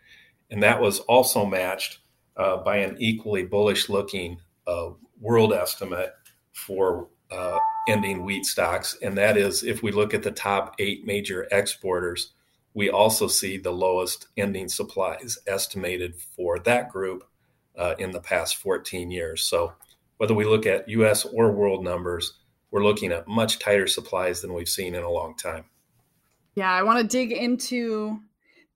And 0.50 0.62
that 0.62 0.80
was 0.80 1.00
also 1.00 1.46
matched 1.46 2.00
uh, 2.36 2.58
by 2.58 2.78
an 2.78 2.96
equally 2.98 3.44
bullish 3.44 3.88
looking 3.88 4.38
uh, 4.66 4.90
world 5.20 5.52
estimate 5.52 6.12
for 6.52 7.08
uh, 7.30 7.58
ending 7.88 8.24
wheat 8.24 8.44
stocks. 8.44 8.96
And 9.02 9.16
that 9.16 9.36
is 9.36 9.62
if 9.62 9.82
we 9.82 9.92
look 9.92 10.12
at 10.12 10.22
the 10.22 10.30
top 10.30 10.74
eight 10.78 11.06
major 11.06 11.46
exporters, 11.50 12.32
we 12.74 12.90
also 12.90 13.26
see 13.26 13.56
the 13.56 13.72
lowest 13.72 14.28
ending 14.36 14.68
supplies 14.68 15.38
estimated 15.46 16.14
for 16.16 16.58
that 16.60 16.90
group 16.90 17.24
uh, 17.76 17.94
in 17.98 18.10
the 18.10 18.20
past 18.20 18.56
14 18.56 19.10
years. 19.10 19.44
So, 19.44 19.74
whether 20.18 20.34
we 20.34 20.44
look 20.44 20.64
at 20.66 20.88
US 20.88 21.24
or 21.26 21.52
world 21.52 21.84
numbers, 21.84 22.38
we're 22.70 22.84
looking 22.84 23.12
at 23.12 23.28
much 23.28 23.58
tighter 23.58 23.86
supplies 23.86 24.40
than 24.40 24.54
we've 24.54 24.68
seen 24.68 24.94
in 24.94 25.02
a 25.02 25.10
long 25.10 25.36
time. 25.36 25.66
Yeah, 26.54 26.72
I 26.72 26.82
want 26.82 27.00
to 27.00 27.06
dig 27.06 27.32
into 27.32 28.20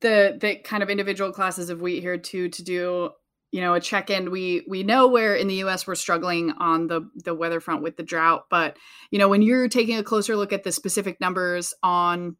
the 0.00 0.36
the 0.40 0.56
kind 0.56 0.82
of 0.82 0.90
individual 0.90 1.32
classes 1.32 1.70
of 1.70 1.80
wheat 1.80 2.00
here 2.00 2.18
too 2.18 2.48
to 2.48 2.62
do 2.62 3.10
you 3.52 3.60
know 3.60 3.74
a 3.74 3.80
check 3.80 4.10
in 4.10 4.30
we 4.30 4.64
we 4.68 4.82
know 4.82 5.08
where 5.08 5.34
in 5.34 5.48
the 5.48 5.56
US 5.56 5.86
we're 5.86 5.94
struggling 5.94 6.52
on 6.52 6.86
the 6.86 7.08
the 7.24 7.34
weather 7.34 7.60
front 7.60 7.82
with 7.82 7.96
the 7.96 8.02
drought 8.02 8.44
but 8.50 8.76
you 9.10 9.18
know 9.18 9.28
when 9.28 9.42
you're 9.42 9.68
taking 9.68 9.98
a 9.98 10.02
closer 10.02 10.36
look 10.36 10.52
at 10.52 10.64
the 10.64 10.72
specific 10.72 11.20
numbers 11.20 11.74
on 11.82 12.36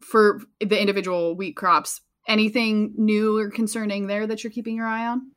for 0.00 0.40
the 0.60 0.80
individual 0.80 1.36
wheat 1.36 1.56
crops 1.56 2.00
anything 2.28 2.94
new 2.96 3.38
or 3.38 3.50
concerning 3.50 4.06
there 4.06 4.26
that 4.26 4.44
you're 4.44 4.50
keeping 4.50 4.76
your 4.76 4.86
eye 4.86 5.06
on 5.06 5.30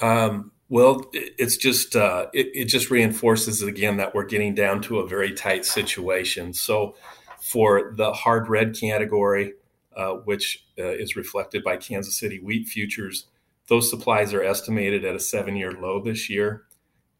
um, 0.00 0.52
well, 0.68 1.10
it's 1.12 1.56
just 1.56 1.96
uh, 1.96 2.26
it, 2.32 2.48
it, 2.54 2.64
just 2.66 2.90
reinforces 2.90 3.60
again 3.60 3.96
that 3.96 4.14
we're 4.14 4.24
getting 4.24 4.54
down 4.54 4.80
to 4.82 5.00
a 5.00 5.06
very 5.06 5.32
tight 5.32 5.64
situation. 5.64 6.54
So, 6.54 6.94
for 7.40 7.92
the 7.96 8.12
hard 8.12 8.48
red 8.48 8.78
category, 8.78 9.54
uh, 9.96 10.12
which 10.12 10.64
uh, 10.78 10.84
is 10.84 11.16
reflected 11.16 11.64
by 11.64 11.76
Kansas 11.76 12.16
City 12.16 12.38
wheat 12.38 12.68
futures, 12.68 13.26
those 13.66 13.90
supplies 13.90 14.32
are 14.32 14.44
estimated 14.44 15.04
at 15.04 15.16
a 15.16 15.20
seven-year 15.20 15.72
low 15.72 16.00
this 16.00 16.30
year. 16.30 16.62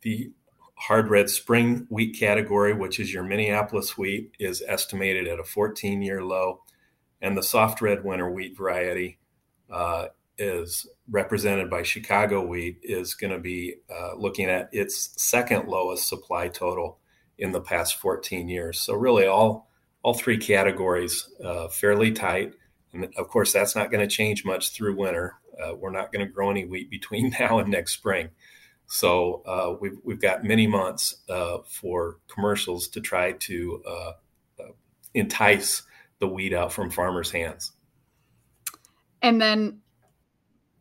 The 0.02 0.30
hard 0.76 1.10
red 1.10 1.28
spring 1.28 1.86
wheat 1.90 2.16
category, 2.18 2.72
which 2.72 3.00
is 3.00 3.12
your 3.12 3.24
Minneapolis 3.24 3.98
wheat, 3.98 4.32
is 4.38 4.62
estimated 4.66 5.26
at 5.26 5.40
a 5.40 5.42
14-year 5.42 6.24
low, 6.24 6.62
and 7.20 7.36
the 7.36 7.42
soft 7.42 7.82
red 7.82 8.04
winter 8.04 8.30
wheat 8.30 8.56
variety 8.56 9.18
uh, 9.70 10.06
is 10.38 10.86
represented 11.10 11.68
by 11.68 11.82
Chicago 11.82 12.46
wheat 12.46 12.78
is 12.82 13.14
going 13.14 13.32
to 13.32 13.38
be 13.38 13.76
uh, 13.90 14.14
looking 14.16 14.46
at 14.46 14.68
its 14.72 15.10
second 15.22 15.68
lowest 15.68 16.08
supply 16.08 16.48
total 16.48 16.98
in 17.38 17.52
the 17.52 17.60
past 17.60 17.96
14 17.96 18.48
years. 18.48 18.78
So 18.78 18.94
really, 18.94 19.26
all 19.26 19.68
all 20.02 20.14
three 20.14 20.38
categories 20.38 21.28
uh, 21.44 21.68
fairly 21.68 22.10
tight, 22.10 22.54
And 22.92 23.12
of 23.18 23.28
course, 23.28 23.52
that's 23.52 23.76
not 23.76 23.90
going 23.90 24.06
to 24.06 24.14
change 24.14 24.46
much 24.46 24.70
through 24.70 24.96
winter. 24.96 25.34
Uh, 25.62 25.74
we're 25.74 25.90
not 25.90 26.10
going 26.10 26.26
to 26.26 26.32
grow 26.32 26.50
any 26.50 26.64
wheat 26.64 26.90
between 26.90 27.34
now 27.38 27.58
and 27.58 27.70
next 27.70 27.92
spring. 27.92 28.30
So 28.86 29.42
uh, 29.46 29.76
we've, 29.80 29.98
we've 30.02 30.20
got 30.20 30.42
many 30.42 30.66
months 30.66 31.16
uh, 31.28 31.58
for 31.68 32.18
commercials 32.28 32.88
to 32.88 33.00
try 33.00 33.32
to 33.32 33.82
uh, 33.86 34.12
entice 35.14 35.82
the 36.18 36.28
wheat 36.28 36.52
out 36.52 36.72
from 36.72 36.90
farmers' 36.90 37.30
hands. 37.30 37.72
And 39.22 39.40
then 39.40 39.80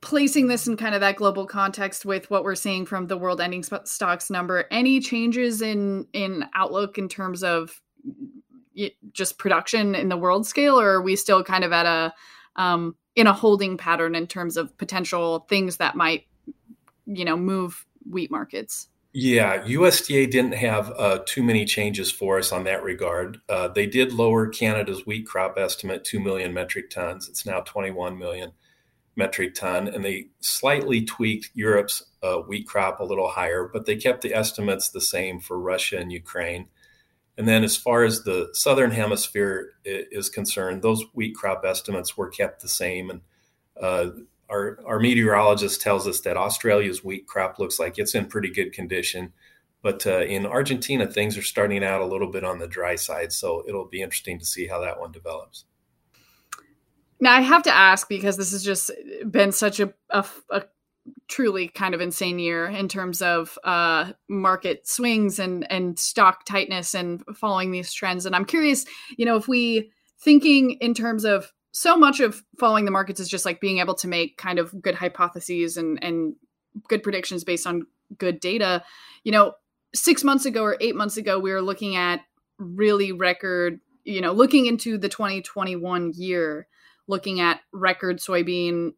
placing 0.02 0.48
this 0.48 0.68
in 0.68 0.78
kind 0.78 0.96
of 0.96 1.02
that 1.02 1.16
global 1.16 1.46
context 1.46 2.06
with 2.06 2.30
what 2.30 2.44
we're 2.44 2.56
seeing 2.56 2.86
from 2.86 3.08
the 3.08 3.18
world 3.18 3.42
ending 3.42 3.64
stocks 3.64 4.30
number, 4.30 4.66
any 4.72 5.00
changes 5.00 5.62
in 5.62 6.08
in 6.14 6.46
outlook 6.54 6.98
in 6.98 7.10
terms 7.10 7.44
of 7.44 7.82
just 9.12 9.38
production 9.38 9.96
in 9.96 10.10
the 10.10 10.18
world 10.18 10.48
scale, 10.48 10.80
or 10.80 10.90
are 10.92 11.02
we 11.02 11.16
still 11.16 11.44
kind 11.44 11.64
of 11.64 11.72
at 11.72 11.86
a 11.86 12.14
um, 12.56 12.96
in 13.16 13.28
a 13.28 13.34
holding 13.34 13.78
pattern 13.78 14.16
in 14.16 14.28
terms 14.28 14.58
of 14.58 14.78
potential 14.78 15.46
things 15.50 15.78
that 15.78 15.96
might, 15.96 16.26
you 17.06 17.26
know, 17.26 17.38
move 17.38 17.86
wheat 18.10 18.32
markets? 18.32 18.88
Yeah, 19.12 19.64
USDA 19.64 20.30
didn't 20.30 20.54
have 20.54 20.94
uh, 20.96 21.20
too 21.26 21.42
many 21.42 21.66
changes 21.66 22.12
for 22.12 22.38
us 22.38 22.52
on 22.52 22.64
that 22.66 22.84
regard. 22.84 23.42
Uh, 23.50 23.68
they 23.68 23.88
did 23.88 24.14
lower 24.14 24.48
Canada's 24.48 25.06
wheat 25.06 25.26
crop 25.26 25.58
estimate 25.58 26.04
2 26.04 26.20
million 26.20 26.54
metric 26.54 26.92
tons. 26.92 27.28
It's 27.28 27.46
now 27.46 27.62
21 27.62 28.20
million 28.20 28.52
metric 29.16 29.56
ton, 29.56 29.88
and 29.88 30.04
they 30.04 30.28
slightly 30.40 31.04
tweaked 31.04 31.50
Europe's 31.54 32.04
uh, 32.24 32.38
wheat 32.38 32.68
crop 32.68 33.00
a 33.00 33.04
little 33.04 33.30
higher, 33.30 33.70
but 33.72 33.86
they 33.86 33.96
kept 33.96 34.22
the 34.22 34.34
estimates 34.34 34.90
the 34.90 35.02
same 35.02 35.40
for 35.40 35.60
Russia 35.60 35.98
and 35.98 36.12
Ukraine. 36.12 36.68
And 37.38 37.48
then, 37.48 37.64
as 37.64 37.78
far 37.78 38.04
as 38.04 38.24
the 38.24 38.50
southern 38.54 38.92
hemisphere 38.92 39.72
is 39.86 40.30
concerned, 40.30 40.82
those 40.82 41.06
wheat 41.14 41.36
crop 41.36 41.64
estimates 41.66 42.18
were 42.18 42.28
kept 42.28 42.62
the 42.62 42.68
same. 42.68 43.10
And 43.10 43.22
uh, 43.82 44.10
our, 44.50 44.80
our 44.86 45.00
meteorologist 45.00 45.80
tells 45.80 46.06
us 46.06 46.20
that 46.22 46.36
Australia's 46.36 47.04
wheat 47.04 47.28
crop 47.28 47.58
looks 47.58 47.80
like 47.80 47.98
it's 47.98 48.14
in 48.14 48.26
pretty 48.26 48.50
good 48.50 48.74
condition. 48.74 49.32
But 49.82 50.06
uh, 50.06 50.24
in 50.24 50.46
Argentina, 50.46 51.08
things 51.08 51.38
are 51.38 51.42
starting 51.42 51.82
out 51.82 52.02
a 52.02 52.06
little 52.06 52.30
bit 52.30 52.44
on 52.44 52.60
the 52.60 52.68
dry 52.68 52.96
side. 52.96 53.32
So 53.32 53.64
it'll 53.66 53.86
be 53.86 54.02
interesting 54.02 54.38
to 54.40 54.46
see 54.46 54.68
how 54.68 54.82
that 54.82 55.00
one 55.00 55.14
develops. 55.14 55.64
Now, 57.20 57.36
I 57.36 57.42
have 57.42 57.64
to 57.64 57.76
ask 57.76 58.08
because 58.08 58.38
this 58.38 58.52
has 58.52 58.64
just 58.64 58.92
been 59.30 59.52
such 59.52 59.80
a, 59.80 59.94
a, 60.10 60.26
a 60.52 60.64
truly 61.28 61.68
kind 61.68 61.94
of 61.94 62.02
insane 62.02 62.40
year 62.40 62.66
in 62.68 62.88
terms 62.88 63.22
of 63.22 63.58
uh, 63.64 64.12
market 64.28 64.88
swings 64.88 65.40
and 65.40 65.70
and 65.72 65.98
stock 65.98 66.46
tightness 66.46 66.94
and 66.94 67.24
following 67.36 67.72
these 67.72 67.94
trends. 67.94 68.26
And 68.26 68.36
I'm 68.36 68.46
curious, 68.46 68.86
you 69.18 69.26
know, 69.26 69.36
if 69.36 69.48
we 69.48 69.92
thinking 70.22 70.72
in 70.82 70.94
terms 70.94 71.26
of 71.26 71.52
so 71.72 71.96
much 71.98 72.20
of 72.20 72.44
following 72.58 72.86
the 72.86 72.92
markets 72.92 73.20
is 73.20 73.30
just 73.30 73.46
like 73.46 73.62
being 73.62 73.80
able 73.80 73.96
to 73.96 74.08
make 74.08 74.38
kind 74.38 74.60
of 74.60 74.82
good 74.82 74.96
hypotheses 74.96 75.78
and 75.78 76.02
and 76.04 76.36
good 76.88 77.04
predictions 77.04 77.44
based 77.44 77.68
on 77.68 77.84
good 78.18 78.40
data. 78.40 78.84
You 79.24 79.32
know, 79.32 79.54
six 79.94 80.24
months 80.24 80.46
ago 80.46 80.64
or 80.64 80.78
eight 80.80 80.96
months 80.96 81.18
ago, 81.18 81.40
we 81.40 81.52
were 81.52 81.62
looking 81.62 81.96
at 81.96 82.22
really 82.58 83.12
record. 83.12 83.80
You 84.06 84.22
know, 84.22 84.32
looking 84.32 84.66
into 84.66 84.98
the 84.98 85.10
2021 85.10 86.14
year, 86.16 86.68
looking 87.10 87.42
at 87.42 87.60
record 87.74 88.20
soybean 88.20 88.92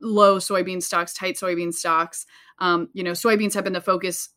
low 0.00 0.38
soybean 0.38 0.82
stocks, 0.82 1.12
tight 1.12 1.36
soybean 1.36 1.72
stocks. 1.72 2.26
Um, 2.58 2.88
you 2.92 3.02
know, 3.02 3.12
soybeans 3.12 3.54
have 3.54 3.64
been 3.64 3.72
the 3.72 3.80
focus 3.80 4.30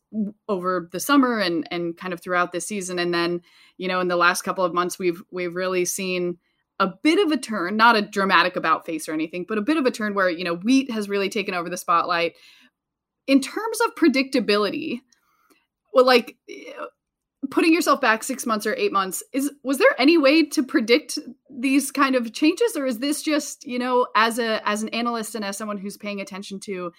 over 0.47 0.89
the 0.91 0.99
summer 0.99 1.39
and 1.39 1.67
and 1.71 1.95
kind 1.95 2.13
of 2.13 2.21
throughout 2.21 2.51
this 2.51 2.67
season. 2.67 2.99
And 2.99 3.13
then, 3.13 3.41
you 3.77 3.87
know, 3.87 3.99
in 3.99 4.07
the 4.07 4.15
last 4.15 4.41
couple 4.43 4.65
of 4.65 4.73
months, 4.73 4.99
we've 4.99 5.21
we've 5.31 5.55
really 5.55 5.85
seen 5.85 6.37
a 6.79 6.87
bit 7.03 7.25
of 7.25 7.31
a 7.31 7.37
turn, 7.37 7.77
not 7.77 7.95
a 7.95 8.01
dramatic 8.01 8.55
about 8.55 8.85
face 8.85 9.07
or 9.07 9.13
anything, 9.13 9.45
but 9.47 9.57
a 9.57 9.61
bit 9.61 9.77
of 9.77 9.85
a 9.85 9.91
turn 9.91 10.13
where 10.13 10.29
you 10.29 10.43
know 10.43 10.55
wheat 10.55 10.91
has 10.91 11.09
really 11.09 11.29
taken 11.29 11.53
over 11.53 11.69
the 11.69 11.77
spotlight. 11.77 12.33
In 13.27 13.41
terms 13.41 13.79
of 13.81 13.95
predictability, 13.95 14.99
well, 15.93 16.05
like 16.05 16.37
putting 17.49 17.73
yourself 17.73 18.01
back 18.01 18.23
six 18.23 18.45
months 18.45 18.65
or 18.65 18.75
eight 18.75 18.91
months 18.91 19.23
is 19.33 19.51
was 19.63 19.77
there 19.77 19.93
any 19.99 20.17
way 20.17 20.45
to 20.45 20.63
predict 20.63 21.19
these 21.49 21.91
kind 21.91 22.15
of 22.15 22.33
changes? 22.33 22.75
Or 22.75 22.85
is 22.85 22.99
this 22.99 23.21
just 23.21 23.65
you 23.65 23.79
know 23.79 24.07
as 24.15 24.39
a 24.39 24.67
as 24.67 24.83
an 24.83 24.89
analyst 24.89 25.35
and 25.35 25.43
as 25.43 25.57
someone 25.57 25.77
who's 25.77 25.97
paying 25.97 26.21
attention 26.21 26.59
to 26.61 26.91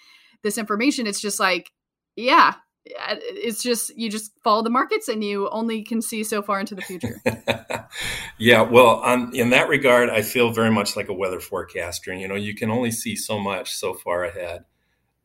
this 0.43 0.57
information 0.57 1.07
it's 1.07 1.19
just 1.19 1.39
like 1.39 1.71
yeah 2.15 2.53
it's 2.85 3.61
just 3.61 3.95
you 3.97 4.09
just 4.09 4.31
follow 4.43 4.61
the 4.61 4.69
markets 4.69 5.09
and 5.09 5.23
you 5.23 5.49
only 5.49 5.83
can 5.83 6.01
see 6.01 6.23
so 6.23 6.41
far 6.41 6.59
into 6.59 6.75
the 6.75 6.81
future. 6.81 7.21
Yeah 8.39 8.61
well 8.61 8.97
on, 8.97 9.35
in 9.35 9.49
that 9.51 9.67
regard 9.67 10.09
i 10.09 10.21
feel 10.21 10.51
very 10.51 10.69
much 10.69 10.95
like 10.95 11.09
a 11.09 11.13
weather 11.13 11.39
forecaster. 11.39 12.13
You 12.13 12.27
know 12.27 12.35
you 12.35 12.53
can 12.53 12.69
only 12.69 12.91
see 12.91 13.15
so 13.15 13.39
much 13.39 13.73
so 13.73 13.93
far 13.93 14.23
ahead. 14.23 14.65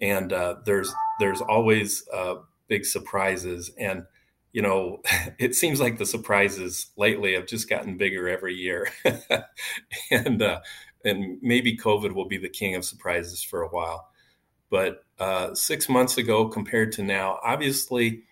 And 0.00 0.32
uh, 0.32 0.56
there's 0.64 0.92
there's 1.20 1.40
always 1.40 2.04
uh, 2.12 2.36
big 2.68 2.84
surprises. 2.84 3.70
And 3.78 4.04
you 4.52 4.62
know, 4.62 5.00
it 5.38 5.54
seems 5.54 5.80
like 5.80 5.98
the 5.98 6.06
surprises 6.06 6.90
lately 6.96 7.34
have 7.34 7.46
just 7.46 7.68
gotten 7.68 7.96
bigger 7.96 8.28
every 8.28 8.54
year, 8.54 8.88
and 10.10 10.42
uh, 10.42 10.60
and 11.04 11.38
maybe 11.42 11.76
COVID 11.76 12.12
will 12.12 12.28
be 12.28 12.38
the 12.38 12.48
king 12.48 12.74
of 12.74 12.84
surprises 12.84 13.42
for 13.42 13.62
a 13.62 13.68
while. 13.68 14.08
But 14.70 15.04
uh, 15.18 15.54
six 15.54 15.88
months 15.88 16.16
ago 16.16 16.48
compared 16.48 16.92
to 16.92 17.02
now, 17.02 17.38
obviously, 17.42 18.22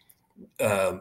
uh, 0.59 0.99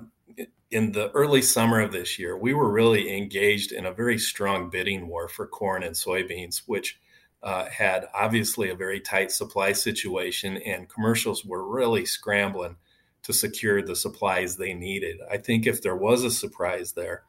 in 0.72 0.92
the 0.92 1.10
early 1.12 1.42
summer 1.42 1.80
of 1.80 1.92
this 1.92 2.20
year, 2.20 2.38
we 2.38 2.54
were 2.54 2.70
really 2.72 3.16
engaged 3.18 3.72
in 3.72 3.86
a 3.86 3.94
very 3.94 4.18
strong 4.18 4.70
bidding 4.70 5.08
war 5.08 5.28
for 5.28 5.48
corn 5.48 5.84
and 5.84 5.96
soybeans, 5.96 6.64
which 6.66 7.00
uh, 7.42 7.66
had 7.66 8.08
obviously 8.14 8.70
a 8.70 8.76
very 8.76 9.00
tight 9.00 9.32
supply 9.32 9.72
situation, 9.72 10.58
and 10.58 10.90
commercials 10.90 11.46
were 11.46 11.68
really 11.68 12.06
scrambling 12.06 12.76
to 13.24 13.34
secure 13.34 13.82
the 13.82 13.96
supplies 13.96 14.56
they 14.56 14.74
needed. 14.74 15.18
I 15.30 15.38
think 15.38 15.68
if 15.68 15.82
there 15.82 15.96
was 15.96 16.24
a 16.24 16.32
surprise 16.32 16.94
there, 16.94 17.24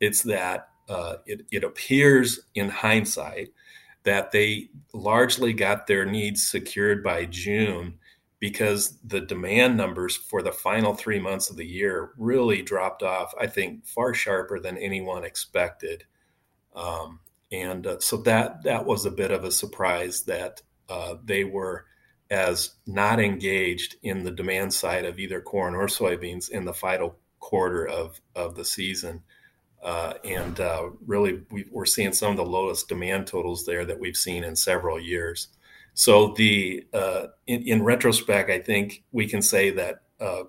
it's 0.00 0.22
that 0.22 0.68
uh, 0.88 1.16
it, 1.26 1.46
it 1.50 1.64
appears 1.64 2.40
in 2.54 2.68
hindsight 2.68 3.50
that 4.02 4.32
they 4.32 4.68
largely 4.92 5.52
got 5.52 5.86
their 5.86 6.04
needs 6.04 6.46
secured 6.46 7.04
by 7.04 7.26
June 7.26 7.94
because 8.40 8.98
the 9.04 9.20
demand 9.20 9.76
numbers 9.76 10.16
for 10.16 10.42
the 10.42 10.50
final 10.52 10.94
three 10.94 11.20
months 11.20 11.50
of 11.50 11.56
the 11.56 11.66
year 11.66 12.12
really 12.16 12.62
dropped 12.62 13.02
off, 13.02 13.34
I 13.38 13.46
think, 13.46 13.86
far 13.86 14.14
sharper 14.14 14.58
than 14.58 14.78
anyone 14.78 15.24
expected. 15.24 16.04
Um, 16.74 17.20
and 17.52 17.86
uh, 17.86 18.00
so 18.00 18.16
that 18.18 18.62
that 18.64 18.86
was 18.86 19.04
a 19.04 19.10
bit 19.10 19.30
of 19.30 19.44
a 19.44 19.50
surprise 19.50 20.22
that 20.22 20.62
uh, 20.88 21.16
they 21.24 21.44
were 21.44 21.84
as 22.30 22.70
not 22.86 23.18
engaged 23.20 23.96
in 24.02 24.22
the 24.22 24.30
demand 24.30 24.72
side 24.72 25.04
of 25.04 25.18
either 25.18 25.40
corn 25.40 25.74
or 25.74 25.86
soybeans 25.86 26.48
in 26.48 26.64
the 26.64 26.72
final 26.72 27.16
quarter 27.40 27.86
of, 27.86 28.20
of 28.36 28.54
the 28.54 28.64
season. 28.64 29.22
Uh, 29.82 30.14
and 30.24 30.60
uh, 30.60 30.90
really, 31.06 31.40
we, 31.50 31.64
are 31.76 31.86
seeing 31.86 32.12
some 32.12 32.30
of 32.30 32.36
the 32.36 32.44
lowest 32.44 32.88
demand 32.88 33.26
totals 33.26 33.64
there 33.64 33.84
that 33.84 33.98
we've 33.98 34.16
seen 34.16 34.44
in 34.44 34.54
several 34.54 35.00
years. 35.00 35.48
So, 35.94 36.34
the 36.34 36.86
uh, 36.92 37.28
in, 37.46 37.62
in, 37.62 37.82
retrospect, 37.82 38.50
I 38.50 38.58
think 38.60 39.02
we 39.10 39.26
can 39.26 39.40
say 39.40 39.70
that 39.70 40.02
uh, 40.20 40.44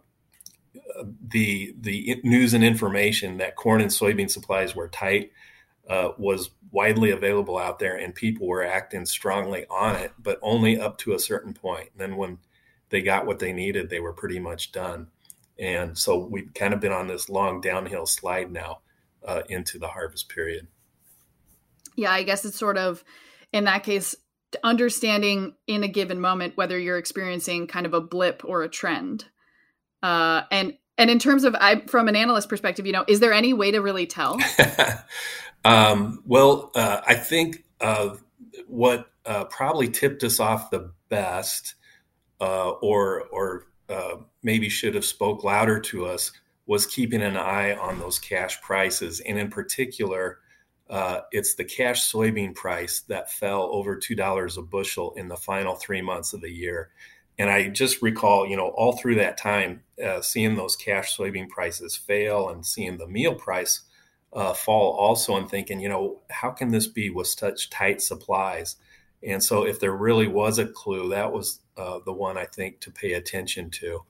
the 1.30 1.74
the 1.80 2.20
news 2.26 2.54
and 2.54 2.64
information 2.64 3.38
that 3.38 3.56
corn 3.56 3.82
and 3.82 3.90
soybean 3.90 4.30
supplies 4.30 4.76
were 4.76 4.90
tight 4.90 5.32
uh, 5.90 6.12
was 6.18 6.52
widely 6.72 7.12
available 7.12 7.58
out 7.58 7.80
there 7.80 7.96
and 7.96 8.16
people 8.16 8.48
were 8.48 8.64
acting 8.64 9.06
strongly 9.06 9.66
on 9.70 9.96
it, 9.96 10.14
but 10.18 10.40
only 10.42 10.80
up 10.80 10.98
to 11.00 11.14
a 11.14 11.20
certain 11.20 11.54
point. 11.54 11.90
And 11.92 12.00
then 12.00 12.18
when 12.18 12.38
they 12.90 13.02
got 13.02 13.26
what 13.26 13.40
they 13.40 13.52
needed, 13.52 13.90
they 13.90 14.00
were 14.00 14.14
pretty 14.14 14.40
much 14.40 14.72
done. 14.72 15.08
And 15.60 15.98
so 15.98 16.18
we've 16.18 16.54
kind 16.54 16.74
of 16.74 16.80
been 16.80 16.92
on 16.92 17.08
this 17.08 17.30
long 17.30 17.62
downhill 17.62 18.06
slide 18.06 18.52
now 18.52 18.80
uh, 19.26 19.42
into 19.50 19.78
the 19.78 19.90
harvest 19.90 20.30
period. 20.30 20.68
Yeah, 21.96 22.12
I 22.12 22.24
guess 22.24 22.46
it's 22.46 22.58
sort 22.58 22.78
of 22.78 23.04
in 23.52 23.66
that 23.66 23.84
case 23.84 24.16
understanding 24.64 25.54
in 25.68 25.84
a 25.84 25.88
given 25.88 26.20
moment 26.20 26.58
whether 26.58 26.78
you're 26.78 26.98
experiencing 26.98 27.68
kind 27.68 27.86
of 27.86 27.94
a 27.94 28.02
blip 28.02 28.44
or 28.46 28.64
a 28.64 28.70
trend. 28.70 29.26
Uh, 30.04 30.44
and 30.52 30.74
and 30.98 31.10
in 31.10 31.20
terms 31.20 31.44
of 31.44 31.56
I, 31.56 31.82
from 31.88 32.08
an 32.08 32.16
analyst 32.16 32.50
perspective, 32.50 32.86
you 32.86 32.92
know, 32.92 33.06
is 33.08 33.20
there 33.20 33.34
any 33.34 33.54
way 33.54 33.72
to 33.72 33.80
really 33.80 34.06
tell? 34.06 34.38
Um, 35.64 36.24
well, 36.26 36.72
uh, 36.76 37.02
I 37.06 37.16
think 37.16 37.66
uh, 37.80 38.16
what 38.68 39.12
uh, 39.26 39.46
probably 39.46 39.88
tipped 39.90 40.24
us 40.24 40.40
off 40.40 40.72
the 40.72 40.92
best, 41.10 41.76
uh, 42.40 42.72
or 42.82 43.24
or 43.32 43.68
uh, 43.90 44.18
maybe 44.42 44.70
should 44.70 44.96
have 44.96 45.06
spoke 45.06 45.44
louder 45.44 45.80
to 45.80 46.06
us, 46.06 46.32
was 46.66 46.86
keeping 46.88 47.22
an 47.22 47.38
eye 47.38 47.76
on 47.76 48.00
those 48.00 48.18
cash 48.18 48.62
prices, 48.62 49.20
and 49.20 49.38
in 49.38 49.50
particular, 49.50 50.40
uh, 50.90 51.22
it's 51.32 51.56
the 51.56 51.64
cash 51.64 52.12
soybean 52.12 52.56
price 52.56 53.02
that 53.02 53.32
fell 53.32 53.70
over 53.72 53.96
two 53.96 54.16
dollars 54.16 54.58
a 54.58 54.62
bushel 54.62 55.14
in 55.16 55.28
the 55.28 55.38
final 55.38 55.76
three 55.76 56.02
months 56.02 56.34
of 56.34 56.42
the 56.42 56.52
year. 56.52 56.90
And 57.38 57.50
I 57.50 57.70
just 57.70 58.02
recall, 58.02 58.46
you 58.46 58.56
know, 58.56 58.68
all 58.70 58.98
through 58.98 59.16
that 59.16 59.38
time, 59.38 59.82
seeing 60.22 60.56
those 60.56 60.76
cash 60.76 61.16
soybean 61.16 61.50
prices 61.50 61.96
fail 61.96 62.50
and 62.50 62.64
seeing 62.64 62.98
the 62.98 63.08
meal 63.08 63.34
price 63.34 63.82
uh, 64.34 64.54
fall 64.54 64.94
also 64.94 65.36
and 65.36 65.50
thinking, 65.50 65.80
you 65.80 65.90
know, 65.90 66.20
how 66.30 66.52
can 66.52 66.72
this 66.72 66.88
be 66.88 67.10
with 67.10 67.28
such 67.28 67.70
tight 67.70 68.02
supplies? 68.02 68.78
And 69.24 69.44
so, 69.44 69.66
if 69.66 69.80
there 69.80 69.92
really 69.92 70.28
was 70.28 70.58
a 70.58 70.66
clue, 70.66 71.10
that 71.10 71.32
was 71.32 71.60
uh, 71.78 72.00
the 72.06 72.14
one 72.14 72.38
I 72.38 72.46
think 72.46 72.80
to 72.82 72.92
pay 72.92 73.14
attention 73.14 73.70
to. 73.72 74.04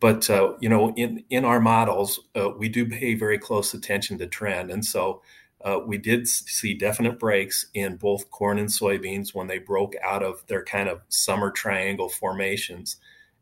But 0.00 0.28
uh, 0.30 0.54
you 0.60 0.68
know, 0.68 0.92
in 0.94 1.24
in 1.30 1.44
our 1.44 1.60
models, 1.60 2.20
uh, 2.36 2.50
we 2.56 2.68
do 2.68 2.86
pay 2.86 3.14
very 3.14 3.38
close 3.38 3.74
attention 3.74 4.18
to 4.18 4.26
trend, 4.26 4.70
and 4.70 4.84
so 4.84 5.22
uh, 5.64 5.80
we 5.84 5.98
did 5.98 6.28
see 6.28 6.74
definite 6.74 7.18
breaks 7.18 7.66
in 7.74 7.96
both 7.96 8.30
corn 8.30 8.58
and 8.58 8.68
soybeans 8.68 9.34
when 9.34 9.48
they 9.48 9.58
broke 9.58 9.94
out 10.04 10.22
of 10.22 10.46
their 10.46 10.64
kind 10.64 10.88
of 10.88 11.00
summer 11.08 11.50
triangle 11.50 12.08
formations, 12.08 12.96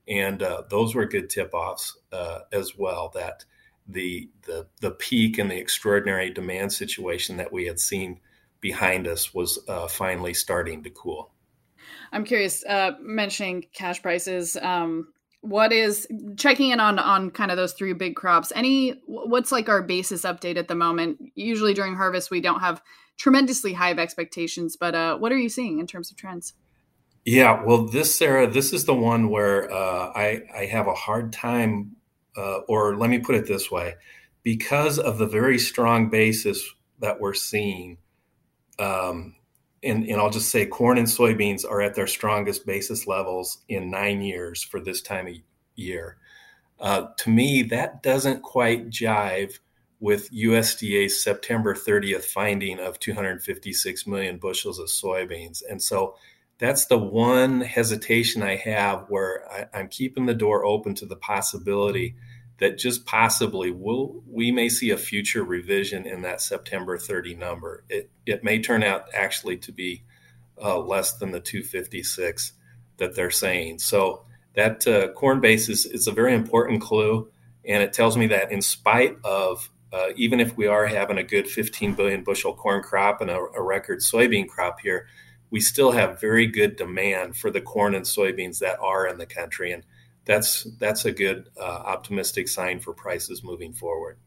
and 0.09 0.43
uh, 0.43 0.63
those 0.71 0.95
were 0.95 1.05
good 1.07 1.29
tip-offs 1.29 1.99
uh, 2.13 2.41
as 2.53 2.77
well. 2.79 3.11
That 3.15 3.45
the 3.89 4.29
the 4.47 4.67
the 4.81 4.91
peak 4.91 5.39
and 5.39 5.51
the 5.51 5.57
extraordinary 5.57 6.31
demand 6.31 6.73
situation 6.73 7.37
that 7.37 7.53
we 7.53 7.67
had 7.67 7.79
seen 7.79 8.21
behind 8.61 9.07
us 9.07 9.35
was 9.35 9.59
uh, 9.69 9.87
finally 9.87 10.35
starting 10.35 10.83
to 10.83 10.91
cool. 10.91 11.33
I'm 12.13 12.25
curious, 12.25 12.65
uh, 12.65 12.93
mentioning 13.01 13.67
cash 13.73 14.03
prices. 14.03 14.57
Um, 14.57 15.09
what 15.41 15.73
is 15.73 16.09
checking 16.37 16.71
in 16.71 16.81
on 16.81 16.99
on 16.99 17.31
kind 17.31 17.51
of 17.51 17.57
those 17.57 17.73
three 17.73 17.93
big 17.93 18.17
crops? 18.17 18.53
Any 18.55 19.01
what's 19.07 19.53
like 19.53 19.69
our 19.69 19.83
basis 19.83 20.23
update 20.23 20.57
at 20.57 20.69
the 20.69 20.75
moment? 20.75 21.19
Usually 21.35 21.75
during 21.75 21.95
harvest, 21.95 22.31
we 22.31 22.41
don't 22.41 22.61
have 22.61 22.83
tremendously 23.17 23.73
high 23.73 23.91
of 23.91 23.99
expectations, 23.99 24.77
but 24.77 24.95
uh, 24.95 25.17
what 25.19 25.33
are 25.33 25.39
you 25.39 25.49
seeing 25.49 25.79
in 25.79 25.87
terms 25.87 26.11
of 26.11 26.17
trends? 26.17 26.55
Yeah, 27.25 27.65
well, 27.65 27.87
this 27.87 28.17
Sarah, 28.17 28.47
this 28.49 28.73
is 28.73 28.85
the 28.85 28.95
one 28.95 29.31
where 29.31 29.71
uh, 29.73 30.13
I 30.15 30.43
I 30.55 30.67
have 30.67 30.87
a 30.87 30.95
hard 30.95 31.33
time, 31.33 31.96
uh, 32.37 32.59
or 32.69 32.97
let 32.97 33.11
me 33.11 33.19
put 33.19 33.35
it 33.35 33.47
this 33.47 33.71
way, 33.71 33.95
because 34.43 34.99
of 34.99 35.19
the 35.19 35.27
very 35.27 35.59
strong 35.59 36.09
basis 36.11 36.63
that 36.99 37.21
we're 37.21 37.35
seeing. 37.35 37.99
Um, 38.79 39.37
and, 39.83 40.05
and 40.05 40.21
I'll 40.21 40.31
just 40.31 40.51
say 40.51 40.67
corn 40.67 40.99
and 40.99 41.07
soybeans 41.07 41.65
are 41.65 41.81
at 41.81 41.95
their 41.95 42.07
strongest 42.07 42.67
basis 42.67 43.07
levels 43.07 43.59
in 43.69 43.91
nine 43.91 44.23
years 44.23 44.63
for 44.63 44.81
this 44.81 45.01
time 45.01 45.27
of 45.27 45.35
year. 45.77 46.17
Uh, 46.81 47.09
to 47.19 47.31
me, 47.31 47.63
that 47.63 48.03
doesn't 48.03 48.43
quite 48.43 48.91
jive 48.91 49.59
with 50.01 50.31
USDA's 50.31 51.23
September 51.23 51.75
30th 51.75 52.25
finding 52.25 52.79
of 52.79 52.99
256 52.99 54.07
million 54.07 54.37
bushels 54.39 54.79
of 54.79 54.89
soybeans. 54.89 55.63
And 55.69 55.83
so 55.83 56.17
that's 56.59 56.87
the 56.87 56.99
one 56.99 57.61
hesitation 57.61 58.43
I 58.43 58.57
have 58.57 59.07
where 59.09 59.45
I, 59.51 59.81
am 59.81 59.89
keeping 59.89 60.27
the 60.27 60.35
door 60.35 60.65
open 60.65 60.95
to 60.97 61.07
the 61.07 61.17
possibility 61.17 62.17
that 62.59 62.79
just 62.79 63.05
possibly 63.05 63.71
will 63.71 64.23
we 64.27 64.51
may 64.51 64.71
see 64.71 64.91
a 64.91 64.97
future 64.97 65.45
revision 65.45 66.07
in 66.07 66.23
that 66.23 66.41
September 66.41 66.97
30 66.97 67.35
number. 67.35 67.85
It 67.89 68.11
it 68.25 68.43
may 68.43 68.61
turn 68.61 68.83
out 68.83 69.05
actually 69.13 69.59
to 69.59 69.73
be 69.73 70.05
uh, 70.61 70.79
less 70.79 71.19
than 71.19 71.33
the 71.33 71.41
256 71.41 72.53
that 72.97 73.15
they're 73.15 73.31
saying. 73.31 73.79
So 73.81 74.25
that 74.55 74.87
uh, 74.87 75.13
corn 75.13 75.41
base 75.41 75.69
is, 75.69 76.07
a 76.07 76.13
very 76.13 76.35
important 76.35 76.81
clue, 76.81 77.31
and 77.67 77.83
it 77.83 77.93
tells 77.93 78.17
me 78.17 78.29
that 78.29 78.51
in 78.51 78.63
spite 78.63 79.19
of 79.23 79.71
uh, 79.93 80.09
even 80.17 80.41
if 80.41 80.57
we 80.57 80.67
are 80.67 80.87
having 80.87 81.19
a 81.19 81.23
good 81.23 81.47
15 81.47 81.93
billion 81.93 82.25
bushel 82.25 82.55
corn 82.55 82.83
crop 82.83 83.21
and 83.21 83.31
a, 83.31 83.37
a 83.37 83.63
record 83.63 84.01
soybean 84.01 84.49
crop 84.49 84.81
here, 84.81 85.07
we 85.51 85.61
still 85.61 85.93
have 85.93 86.21
very 86.21 86.47
good 86.47 86.77
demand 86.77 87.37
for 87.37 87.51
the 87.51 87.61
corn 87.61 87.95
and 87.95 88.05
soybeans 88.05 88.59
that 88.59 88.79
are 88.81 89.07
in 89.07 89.19
the 89.19 89.27
country 89.27 89.73
and 89.73 89.85
that's 90.27 90.65
that's 90.79 91.05
a 91.05 91.13
good 91.13 91.49
uh, 91.59 91.63
optimistic 91.63 92.49
sign 92.49 92.81
for 92.81 92.93
prices 92.93 93.43
moving 93.43 93.73
forward. 93.73 94.19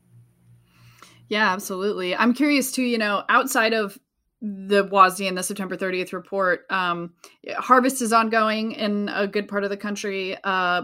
Yeah, 1.28 1.52
absolutely. 1.52 2.16
I'm 2.16 2.34
curious 2.34 2.72
too. 2.72 2.84
You 2.84 2.98
know, 2.98 3.24
outside 3.30 3.74
of 3.74 4.00
the 4.42 4.86
WASDE 4.86 5.28
and 5.28 5.38
the 5.38 5.44
September 5.44 5.76
30th 5.76 6.14
report, 6.14 6.62
um, 6.70 7.14
harvest 7.58 8.02
is 8.02 8.14
ongoing 8.14 8.72
in 8.72 9.10
a 9.14 9.28
good 9.28 9.48
part 9.48 9.66
of 9.66 9.70
the 9.70 9.78
country. 9.78 10.38
Uh, 10.44 10.84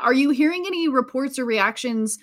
are 0.00 0.14
you 0.14 0.30
hearing 0.30 0.64
any 0.66 0.88
reports 0.88 1.38
or 1.38 1.44
reactions 1.44 2.18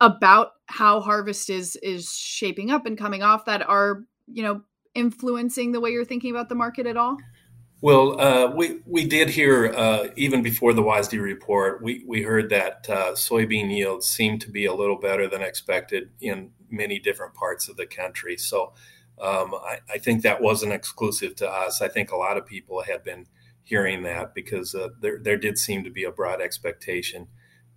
about 0.00 0.50
how 0.66 1.00
harvest 1.00 1.48
is 1.48 1.76
is 1.76 2.12
shaping 2.12 2.70
up 2.72 2.84
and 2.84 2.98
coming 2.98 3.22
off 3.22 3.44
that 3.44 3.62
are 3.66 4.02
you 4.26 4.42
know 4.42 4.60
influencing 4.94 5.72
the 5.72 5.80
way 5.80 5.90
you're 5.90 6.04
thinking 6.04 6.30
about 6.30 6.48
the 6.48 6.54
market 6.54 6.86
at 6.86 6.96
all? 6.96 7.18
Well, 7.80 8.18
uh, 8.18 8.50
we 8.50 8.80
we 8.86 9.06
did 9.06 9.28
hear 9.28 9.66
uh, 9.66 10.08
even 10.16 10.42
before 10.42 10.72
the 10.72 10.82
WASDE 10.82 11.20
report, 11.20 11.82
we 11.82 12.02
we 12.06 12.22
heard 12.22 12.48
that 12.48 12.86
uh, 12.88 13.12
soybean 13.12 13.70
yields 13.70 14.06
seemed 14.06 14.40
to 14.40 14.50
be 14.50 14.64
a 14.64 14.72
little 14.72 14.98
better 14.98 15.28
than 15.28 15.42
expected 15.42 16.10
in 16.20 16.52
many 16.70 16.98
different 16.98 17.34
parts 17.34 17.68
of 17.68 17.76
the 17.76 17.84
country. 17.84 18.38
So 18.38 18.72
um, 19.20 19.54
I, 19.54 19.78
I, 19.92 19.98
think 19.98 20.22
that 20.22 20.40
wasn't 20.40 20.72
exclusive 20.72 21.36
to 21.36 21.48
us. 21.48 21.80
I 21.80 21.88
think 21.88 22.10
a 22.10 22.16
lot 22.16 22.36
of 22.36 22.46
people 22.46 22.82
had 22.82 23.04
been 23.04 23.26
hearing 23.62 24.02
that 24.04 24.34
because 24.34 24.74
uh, 24.74 24.88
there 25.00 25.18
there 25.18 25.36
did 25.36 25.58
seem 25.58 25.84
to 25.84 25.90
be 25.90 26.04
a 26.04 26.10
broad 26.10 26.40
expectation 26.40 27.28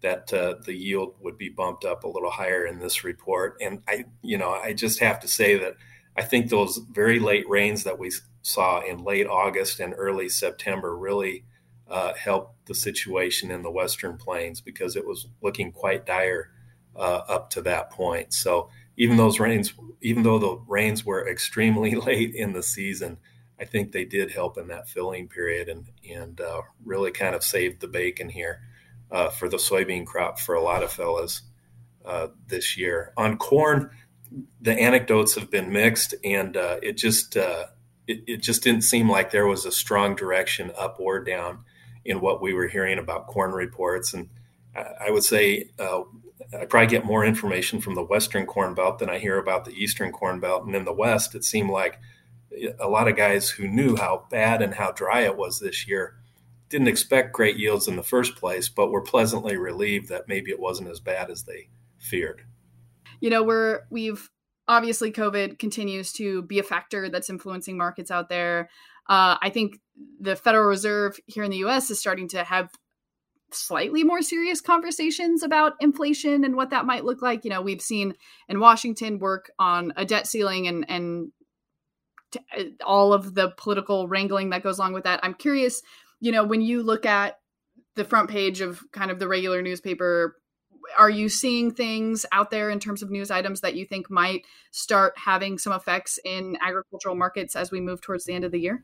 that 0.01 0.31
uh, 0.31 0.55
the 0.63 0.73
yield 0.73 1.15
would 1.19 1.37
be 1.37 1.49
bumped 1.49 1.83
up 1.83 2.03
a 2.03 2.07
little 2.07 2.31
higher 2.31 2.65
in 2.65 2.79
this 2.79 3.03
report. 3.03 3.57
And 3.61 3.81
I 3.87 4.05
you 4.21 4.37
know 4.37 4.51
I 4.51 4.73
just 4.73 4.99
have 4.99 5.19
to 5.19 5.27
say 5.27 5.57
that 5.57 5.75
I 6.17 6.23
think 6.23 6.49
those 6.49 6.77
very 6.91 7.19
late 7.19 7.47
rains 7.47 7.83
that 7.83 7.99
we 7.99 8.11
saw 8.41 8.81
in 8.81 9.03
late 9.03 9.27
August 9.27 9.79
and 9.79 9.93
early 9.95 10.29
September 10.29 10.97
really 10.97 11.45
uh, 11.87 12.13
helped 12.13 12.65
the 12.65 12.75
situation 12.75 13.51
in 13.51 13.61
the 13.61 13.71
Western 13.71 14.17
Plains 14.17 14.59
because 14.59 14.95
it 14.95 15.05
was 15.05 15.27
looking 15.41 15.71
quite 15.71 16.05
dire 16.05 16.51
uh, 16.95 17.21
up 17.27 17.49
to 17.51 17.61
that 17.61 17.91
point. 17.91 18.33
So 18.33 18.69
even 18.97 19.15
those 19.15 19.39
rains, 19.39 19.73
even 20.01 20.23
though 20.23 20.39
the 20.39 20.59
rains 20.67 21.05
were 21.05 21.29
extremely 21.29 21.95
late 21.95 22.33
in 22.33 22.53
the 22.53 22.63
season, 22.63 23.17
I 23.59 23.65
think 23.65 23.91
they 23.91 24.05
did 24.05 24.31
help 24.31 24.57
in 24.57 24.67
that 24.67 24.89
filling 24.89 25.27
period 25.27 25.69
and 25.69 25.89
and 26.09 26.39
uh, 26.41 26.61
really 26.83 27.11
kind 27.11 27.35
of 27.35 27.43
saved 27.43 27.79
the 27.79 27.87
bacon 27.87 28.29
here 28.29 28.61
uh, 29.11 29.29
for 29.29 29.49
the 29.49 29.57
soybean 29.57 30.05
crop 30.05 30.39
for 30.39 30.55
a 30.55 30.61
lot 30.61 30.83
of 30.83 30.91
fellas 30.91 31.43
uh, 32.05 32.27
this 32.47 32.77
year. 32.77 33.13
On 33.17 33.37
corn, 33.37 33.89
the 34.61 34.73
anecdotes 34.73 35.35
have 35.35 35.49
been 35.49 35.71
mixed, 35.71 36.15
and 36.23 36.57
uh, 36.57 36.77
it 36.81 36.93
just 36.93 37.37
uh, 37.37 37.67
it, 38.07 38.23
it, 38.27 38.37
just 38.37 38.63
didn't 38.63 38.81
seem 38.81 39.09
like 39.09 39.31
there 39.31 39.47
was 39.47 39.65
a 39.65 39.71
strong 39.71 40.15
direction 40.15 40.71
up 40.77 40.97
or 40.99 41.23
down 41.23 41.59
in 42.05 42.21
what 42.21 42.41
we 42.41 42.53
were 42.53 42.67
hearing 42.67 42.99
about 42.99 43.27
corn 43.27 43.51
reports. 43.51 44.13
And 44.13 44.29
I, 44.75 45.07
I 45.07 45.11
would 45.11 45.23
say 45.23 45.71
uh, 45.79 46.01
I 46.59 46.65
probably 46.65 46.87
get 46.87 47.05
more 47.05 47.25
information 47.25 47.81
from 47.81 47.95
the 47.95 48.03
Western 48.03 48.45
Corn 48.45 48.73
Belt 48.73 48.99
than 48.99 49.09
I 49.09 49.17
hear 49.19 49.37
about 49.37 49.65
the 49.65 49.73
Eastern 49.73 50.11
Corn 50.11 50.39
Belt. 50.39 50.65
And 50.65 50.75
in 50.75 50.85
the 50.85 50.93
West, 50.93 51.35
it 51.35 51.43
seemed 51.43 51.69
like 51.69 51.99
a 52.79 52.87
lot 52.87 53.07
of 53.07 53.17
guys 53.17 53.49
who 53.49 53.67
knew 53.67 53.95
how 53.95 54.25
bad 54.29 54.61
and 54.61 54.73
how 54.73 54.91
dry 54.91 55.21
it 55.21 55.37
was 55.37 55.59
this 55.59 55.87
year 55.87 56.15
didn't 56.69 56.87
expect 56.87 57.33
great 57.33 57.57
yields 57.57 57.87
in 57.87 57.95
the 57.95 58.03
first 58.03 58.35
place, 58.35 58.67
but 58.67 58.91
were 58.91 59.01
pleasantly 59.01 59.55
relieved 59.55 60.09
that 60.09 60.27
maybe 60.27 60.51
it 60.51 60.59
wasn't 60.59 60.89
as 60.89 60.99
bad 60.99 61.29
as 61.29 61.43
they 61.43 61.69
feared 61.97 62.43
you 63.19 63.29
know 63.29 63.43
we're 63.43 63.81
we've 63.89 64.29
obviously 64.67 65.11
covid 65.11 65.59
continues 65.59 66.11
to 66.13 66.41
be 66.43 66.59
a 66.59 66.63
factor 66.63 67.09
that's 67.09 67.29
influencing 67.29 67.77
markets 67.77 68.11
out 68.11 68.29
there. 68.29 68.69
Uh, 69.09 69.37
i 69.41 69.49
think 69.49 69.79
the 70.19 70.35
federal 70.35 70.67
reserve 70.67 71.19
here 71.25 71.43
in 71.43 71.51
the 71.51 71.57
us 71.57 71.89
is 71.89 71.99
starting 71.99 72.27
to 72.27 72.43
have 72.43 72.69
slightly 73.51 74.03
more 74.03 74.21
serious 74.21 74.61
conversations 74.61 75.43
about 75.43 75.73
inflation 75.79 76.43
and 76.43 76.55
what 76.55 76.69
that 76.71 76.85
might 76.85 77.05
look 77.05 77.21
like. 77.21 77.43
You 77.43 77.49
know 77.49 77.61
we've 77.61 77.81
seen 77.81 78.13
in 78.49 78.59
washington 78.59 79.19
work 79.19 79.51
on 79.57 79.93
a 79.95 80.05
debt 80.05 80.27
ceiling 80.27 80.67
and 80.67 80.85
and 80.89 81.31
t- 82.31 82.39
uh, 82.57 82.63
all 82.85 83.13
of 83.13 83.35
the 83.35 83.51
political 83.57 84.07
wrangling 84.07 84.49
that 84.49 84.63
goes 84.63 84.79
along 84.79 84.93
with 84.93 85.05
that. 85.05 85.19
I'm 85.23 85.33
curious 85.33 85.81
you 86.19 86.31
know 86.31 86.43
when 86.43 86.61
you 86.61 86.83
look 86.83 87.05
at 87.05 87.39
the 87.95 88.03
front 88.03 88.29
page 88.29 88.61
of 88.61 88.83
kind 88.91 89.11
of 89.11 89.19
the 89.19 89.27
regular 89.27 89.61
newspaper 89.61 90.35
are 90.97 91.09
you 91.09 91.29
seeing 91.29 91.71
things 91.71 92.25
out 92.31 92.51
there 92.51 92.69
in 92.69 92.79
terms 92.79 93.01
of 93.01 93.09
news 93.09 93.31
items 93.31 93.61
that 93.61 93.75
you 93.75 93.85
think 93.85 94.09
might 94.09 94.45
start 94.71 95.13
having 95.17 95.57
some 95.57 95.73
effects 95.73 96.19
in 96.23 96.57
agricultural 96.61 97.15
markets 97.15 97.55
as 97.55 97.71
we 97.71 97.81
move 97.81 98.01
towards 98.01 98.25
the 98.25 98.33
end 98.33 98.43
of 98.43 98.51
the 98.51 98.59
year? 98.59 98.83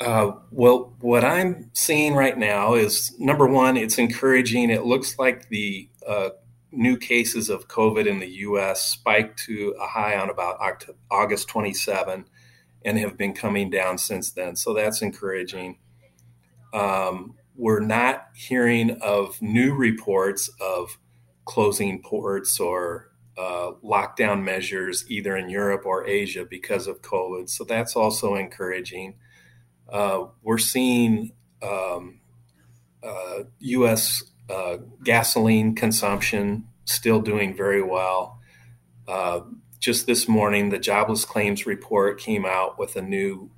Uh, 0.00 0.32
well, 0.50 0.94
what 1.00 1.24
I'm 1.24 1.70
seeing 1.74 2.14
right 2.14 2.36
now 2.36 2.74
is 2.74 3.14
number 3.18 3.46
one, 3.46 3.76
it's 3.76 3.98
encouraging. 3.98 4.70
It 4.70 4.84
looks 4.84 5.18
like 5.18 5.48
the 5.48 5.88
uh, 6.06 6.30
new 6.72 6.96
cases 6.96 7.48
of 7.48 7.68
COVID 7.68 8.06
in 8.06 8.18
the 8.18 8.28
U.S. 8.28 8.82
spiked 8.82 9.38
to 9.44 9.76
a 9.80 9.86
high 9.86 10.16
on 10.16 10.28
about 10.28 10.58
August 11.10 11.48
27 11.48 12.24
and 12.84 12.98
have 12.98 13.16
been 13.16 13.32
coming 13.32 13.70
down 13.70 13.98
since 13.98 14.32
then. 14.32 14.56
So 14.56 14.74
that's 14.74 15.02
encouraging. 15.02 15.78
Um, 16.72 17.34
we're 17.56 17.80
not 17.80 18.28
hearing 18.34 18.98
of 19.02 19.40
new 19.42 19.74
reports 19.74 20.50
of 20.60 20.98
closing 21.44 22.02
ports 22.02 22.58
or 22.60 23.10
uh, 23.36 23.72
lockdown 23.82 24.42
measures 24.42 25.04
either 25.08 25.36
in 25.36 25.48
Europe 25.48 25.86
or 25.86 26.06
Asia 26.06 26.44
because 26.48 26.86
of 26.86 27.02
COVID. 27.02 27.48
So 27.48 27.64
that's 27.64 27.96
also 27.96 28.34
encouraging. 28.34 29.14
Uh, 29.88 30.26
we're 30.42 30.58
seeing 30.58 31.32
um, 31.62 32.20
uh, 33.02 33.44
U.S. 33.60 34.22
Uh, 34.48 34.78
gasoline 35.04 35.74
consumption 35.74 36.68
still 36.84 37.20
doing 37.20 37.56
very 37.56 37.82
well. 37.82 38.40
Uh, 39.08 39.40
just 39.78 40.06
this 40.06 40.28
morning, 40.28 40.70
the 40.70 40.78
jobless 40.78 41.24
claims 41.24 41.66
report 41.66 42.20
came 42.20 42.46
out 42.46 42.78
with 42.78 42.96
a 42.96 43.02
new 43.02 43.50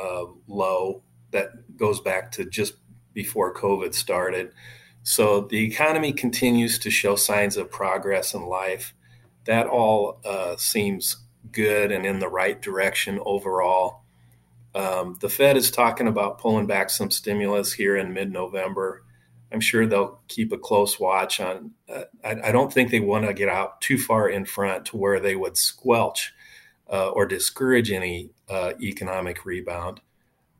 uh, 0.00 0.24
low 0.46 1.02
that 1.32 1.76
goes 1.76 2.00
back 2.00 2.30
to 2.32 2.44
just 2.44 2.74
before 3.14 3.54
COVID 3.54 3.94
started. 3.94 4.52
So 5.02 5.42
the 5.42 5.64
economy 5.64 6.12
continues 6.12 6.78
to 6.80 6.90
show 6.90 7.16
signs 7.16 7.56
of 7.56 7.70
progress 7.70 8.34
in 8.34 8.46
life. 8.46 8.94
That 9.44 9.66
all 9.66 10.20
uh, 10.24 10.56
seems 10.56 11.18
good 11.52 11.92
and 11.92 12.04
in 12.04 12.18
the 12.18 12.28
right 12.28 12.60
direction 12.60 13.20
overall. 13.24 14.02
Um, 14.74 15.16
the 15.20 15.28
Fed 15.28 15.56
is 15.56 15.70
talking 15.70 16.08
about 16.08 16.38
pulling 16.38 16.66
back 16.66 16.90
some 16.90 17.10
stimulus 17.10 17.72
here 17.72 17.96
in 17.96 18.12
mid 18.12 18.32
November. 18.32 19.04
I'm 19.52 19.60
sure 19.60 19.86
they'll 19.86 20.20
keep 20.26 20.52
a 20.52 20.58
close 20.58 20.98
watch 20.98 21.38
on. 21.38 21.72
Uh, 21.88 22.04
I, 22.24 22.48
I, 22.48 22.52
don't 22.52 22.72
think 22.72 22.90
they 22.90 22.98
want 22.98 23.24
to 23.24 23.32
get 23.32 23.48
out 23.48 23.80
too 23.80 23.98
far 23.98 24.28
in 24.28 24.44
front 24.46 24.86
to 24.86 24.96
where 24.96 25.20
they 25.20 25.36
would 25.36 25.56
squelch 25.56 26.32
uh, 26.90 27.10
or 27.10 27.24
discourage 27.24 27.92
any 27.92 28.30
uh, 28.48 28.72
economic 28.80 29.44
rebound. 29.44 30.00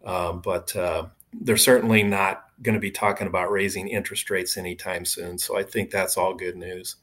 Um, 0.04 0.42
but 0.42 0.76
uh, 0.76 1.06
they're 1.40 1.56
certainly 1.56 2.02
not 2.02 2.44
going 2.62 2.74
to 2.74 2.80
be 2.80 2.90
talking 2.90 3.26
about 3.26 3.50
raising 3.50 3.88
interest 3.88 4.30
rates 4.30 4.56
anytime 4.56 5.04
soon. 5.04 5.38
So 5.38 5.58
I 5.58 5.62
think 5.62 5.90
that's 5.90 6.16
all 6.16 6.34
good 6.34 6.56
news. 6.56 6.96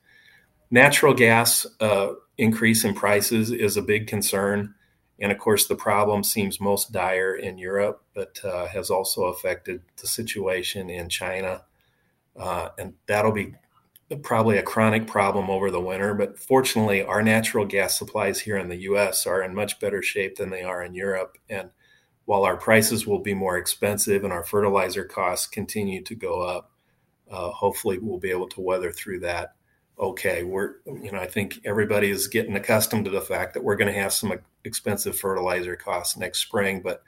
Natural 0.69 1.13
gas 1.13 1.65
uh, 1.79 2.13
increase 2.37 2.83
in 2.83 2.93
prices 2.93 3.51
is 3.51 3.77
a 3.77 3.81
big 3.81 4.07
concern. 4.07 4.73
And 5.19 5.31
of 5.31 5.37
course, 5.37 5.67
the 5.67 5.75
problem 5.75 6.23
seems 6.23 6.59
most 6.59 6.91
dire 6.91 7.35
in 7.35 7.57
Europe, 7.57 8.03
but 8.15 8.39
uh, 8.43 8.67
has 8.67 8.89
also 8.89 9.25
affected 9.25 9.81
the 9.97 10.07
situation 10.07 10.89
in 10.89 11.09
China. 11.09 11.63
Uh, 12.39 12.69
and 12.79 12.93
that'll 13.05 13.33
be 13.33 13.53
probably 14.23 14.57
a 14.57 14.63
chronic 14.63 15.07
problem 15.07 15.49
over 15.49 15.69
the 15.69 15.79
winter. 15.79 16.13
But 16.13 16.39
fortunately, 16.39 17.03
our 17.03 17.21
natural 17.21 17.65
gas 17.65 17.97
supplies 17.97 18.39
here 18.39 18.57
in 18.57 18.69
the 18.69 18.81
US 18.81 19.27
are 19.27 19.43
in 19.43 19.53
much 19.53 19.79
better 19.79 20.01
shape 20.01 20.37
than 20.37 20.49
they 20.49 20.63
are 20.63 20.81
in 20.83 20.93
Europe. 20.93 21.37
And 21.49 21.69
while 22.25 22.43
our 22.43 22.57
prices 22.57 23.07
will 23.07 23.19
be 23.19 23.33
more 23.33 23.57
expensive 23.57 24.23
and 24.23 24.31
our 24.31 24.43
fertilizer 24.43 25.03
costs 25.03 25.47
continue 25.47 26.01
to 26.03 26.15
go 26.15 26.41
up, 26.41 26.71
uh, 27.29 27.49
hopefully 27.49 27.97
we'll 27.97 28.19
be 28.19 28.31
able 28.31 28.47
to 28.49 28.61
weather 28.61 28.91
through 28.91 29.19
that 29.19 29.55
okay. 30.01 30.43
We're, 30.43 30.75
you 30.85 31.11
know, 31.11 31.19
I 31.19 31.27
think 31.27 31.61
everybody 31.63 32.09
is 32.09 32.27
getting 32.27 32.55
accustomed 32.55 33.05
to 33.05 33.11
the 33.11 33.21
fact 33.21 33.53
that 33.53 33.63
we're 33.63 33.75
going 33.75 33.93
to 33.93 33.99
have 33.99 34.11
some 34.11 34.33
expensive 34.65 35.17
fertilizer 35.17 35.75
costs 35.75 36.17
next 36.17 36.39
spring, 36.39 36.81
but 36.81 37.03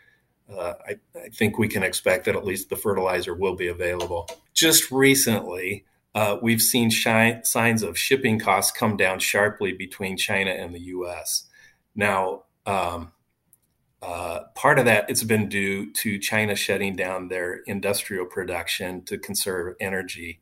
uh, 0.49 0.73
I, 0.88 0.95
I, 1.15 1.30
think 1.30 1.58
we 1.58 1.67
can 1.67 1.84
expect 1.84 2.26
that 2.26 2.36
at 2.36 2.45
least 2.45 2.69
the 2.69 2.76
fertilizer 2.76 3.34
will 3.34 3.56
be 3.56 3.67
available. 3.67 4.30
Just 4.54 4.91
recently, 4.91 5.86
uh, 6.13 6.38
we've 6.41 6.62
seen 6.62 6.89
shi- 6.89 7.39
signs 7.43 7.82
of 7.82 7.97
shipping 7.97 8.39
costs 8.39 8.71
come 8.71 8.97
down 8.97 9.19
sharply 9.19 9.71
between 9.71 10.17
China 10.17 10.52
and 10.52 10.76
the 10.76 10.82
U.S. 10.82 11.45
Now, 11.95 12.43
um, 12.65 13.13
uh, 14.04 14.44
part 14.56 14.80
of 14.80 14.86
that 14.86 15.10
it's 15.10 15.24
been 15.24 15.48
due 15.48 15.92
to 15.94 16.20
China 16.20 16.56
shutting 16.56 16.96
down 16.96 17.30
their 17.30 17.62
industrial 17.66 18.26
production 18.26 19.04
to 19.06 19.18
conserve 19.18 19.76
energy, 19.80 20.42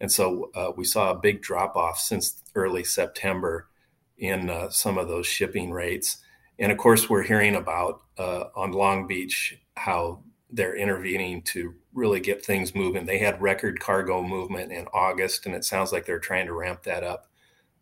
and 0.00 0.10
so 0.10 0.50
uh, 0.54 0.72
we 0.76 0.84
saw 0.84 1.10
a 1.10 1.18
big 1.18 1.42
drop 1.42 1.76
off 1.76 1.98
since 1.98 2.42
early 2.54 2.84
September 2.84 3.68
in 4.16 4.48
uh, 4.48 4.70
some 4.70 4.98
of 4.98 5.08
those 5.08 5.26
shipping 5.26 5.72
rates. 5.72 6.18
And 6.58 6.72
of 6.72 6.78
course, 6.78 7.10
we're 7.10 7.22
hearing 7.22 7.56
about 7.56 8.02
uh, 8.18 8.44
on 8.54 8.72
Long 8.72 9.06
Beach 9.06 9.58
how 9.76 10.22
they're 10.50 10.76
intervening 10.76 11.42
to 11.42 11.74
really 11.94 12.20
get 12.20 12.44
things 12.44 12.74
moving. 12.74 13.06
They 13.06 13.18
had 13.18 13.42
record 13.42 13.80
cargo 13.80 14.22
movement 14.22 14.70
in 14.70 14.86
August, 14.92 15.46
and 15.46 15.54
it 15.54 15.64
sounds 15.64 15.92
like 15.92 16.06
they're 16.06 16.18
trying 16.18 16.46
to 16.46 16.52
ramp 16.52 16.84
that 16.84 17.02
up 17.02 17.26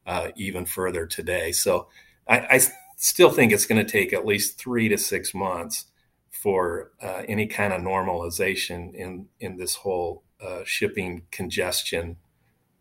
uh, 0.07 0.29
even 0.37 0.65
further 0.65 1.07
today. 1.07 1.53
So 1.53 1.89
I, 2.27 2.39
I 2.39 2.61
still 3.01 3.31
think 3.31 3.51
it's 3.51 3.67
going 3.67 3.85
to 3.85 3.91
take 3.91 4.13
at 4.13 4.27
least 4.27 4.59
three 4.59 4.89
to 4.89 4.99
six 4.99 5.35
months 5.35 5.87
for 6.31 6.93
uh, 7.03 7.23
any 7.27 7.47
kind 7.47 7.73
of 7.73 7.81
normalization 7.81 8.95
in 8.95 9.27
in 9.41 9.57
this 9.57 9.77
whole 9.77 10.23
uh, 10.41 10.61
shipping 10.65 11.23
congestion 11.31 12.17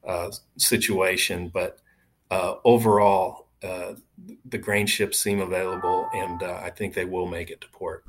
uh, 0.07 0.29
situation. 0.57 1.49
But 1.53 1.79
uh, 2.29 2.55
overall, 2.63 3.47
uh, 3.63 3.93
the 4.45 4.57
grain 4.57 4.87
ships 4.87 5.17
seem 5.17 5.39
available, 5.39 6.07
and 6.13 6.43
uh, 6.43 6.59
I 6.61 6.69
think 6.69 6.93
they 6.93 7.05
will 7.05 7.27
make 7.27 7.49
it 7.49 7.61
to 7.61 7.69
port. 7.69 8.03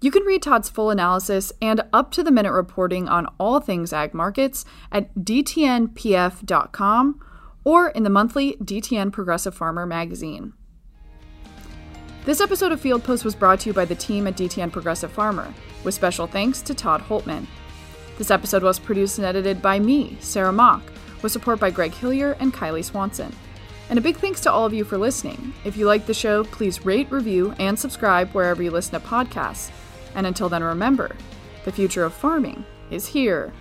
You 0.00 0.10
can 0.10 0.24
read 0.24 0.42
Todd's 0.42 0.68
full 0.68 0.90
analysis 0.90 1.52
and 1.62 1.82
up 1.92 2.10
to 2.12 2.24
the 2.24 2.32
minute 2.32 2.52
reporting 2.52 3.08
on 3.08 3.26
all 3.38 3.60
things 3.60 3.92
ag 3.92 4.14
markets 4.14 4.64
at 4.90 5.14
dtnpf.com 5.14 6.00
or 7.64 7.88
in 7.88 8.02
the 8.02 8.10
monthly 8.10 8.56
DTN 8.56 9.12
Progressive 9.12 9.54
Farmer 9.54 9.86
magazine. 9.86 10.52
This 12.24 12.40
episode 12.40 12.70
of 12.70 12.80
Field 12.80 13.02
Post 13.02 13.24
was 13.24 13.34
brought 13.34 13.60
to 13.60 13.70
you 13.70 13.72
by 13.72 13.84
the 13.84 13.94
team 13.94 14.26
at 14.26 14.36
DTN 14.36 14.70
Progressive 14.70 15.10
Farmer, 15.10 15.52
with 15.82 15.94
special 15.94 16.26
thanks 16.26 16.62
to 16.62 16.74
Todd 16.74 17.02
Hultman. 17.02 17.46
This 18.18 18.30
episode 18.30 18.62
was 18.62 18.78
produced 18.78 19.18
and 19.18 19.26
edited 19.26 19.60
by 19.60 19.80
me, 19.80 20.16
Sarah 20.20 20.52
Mock, 20.52 20.82
with 21.22 21.32
support 21.32 21.58
by 21.58 21.70
Greg 21.70 21.92
Hillier 21.92 22.36
and 22.38 22.54
Kylie 22.54 22.84
Swanson. 22.84 23.34
And 23.90 23.98
a 23.98 24.02
big 24.02 24.16
thanks 24.16 24.40
to 24.42 24.52
all 24.52 24.64
of 24.64 24.72
you 24.72 24.84
for 24.84 24.96
listening. 24.96 25.52
If 25.64 25.76
you 25.76 25.86
like 25.86 26.06
the 26.06 26.14
show, 26.14 26.44
please 26.44 26.86
rate, 26.86 27.10
review, 27.10 27.54
and 27.58 27.78
subscribe 27.78 28.30
wherever 28.30 28.62
you 28.62 28.70
listen 28.70 29.00
to 29.00 29.06
podcasts. 29.06 29.70
And 30.14 30.26
until 30.26 30.48
then, 30.48 30.62
remember 30.62 31.16
the 31.64 31.72
future 31.72 32.04
of 32.04 32.14
farming 32.14 32.64
is 32.90 33.06
here. 33.06 33.52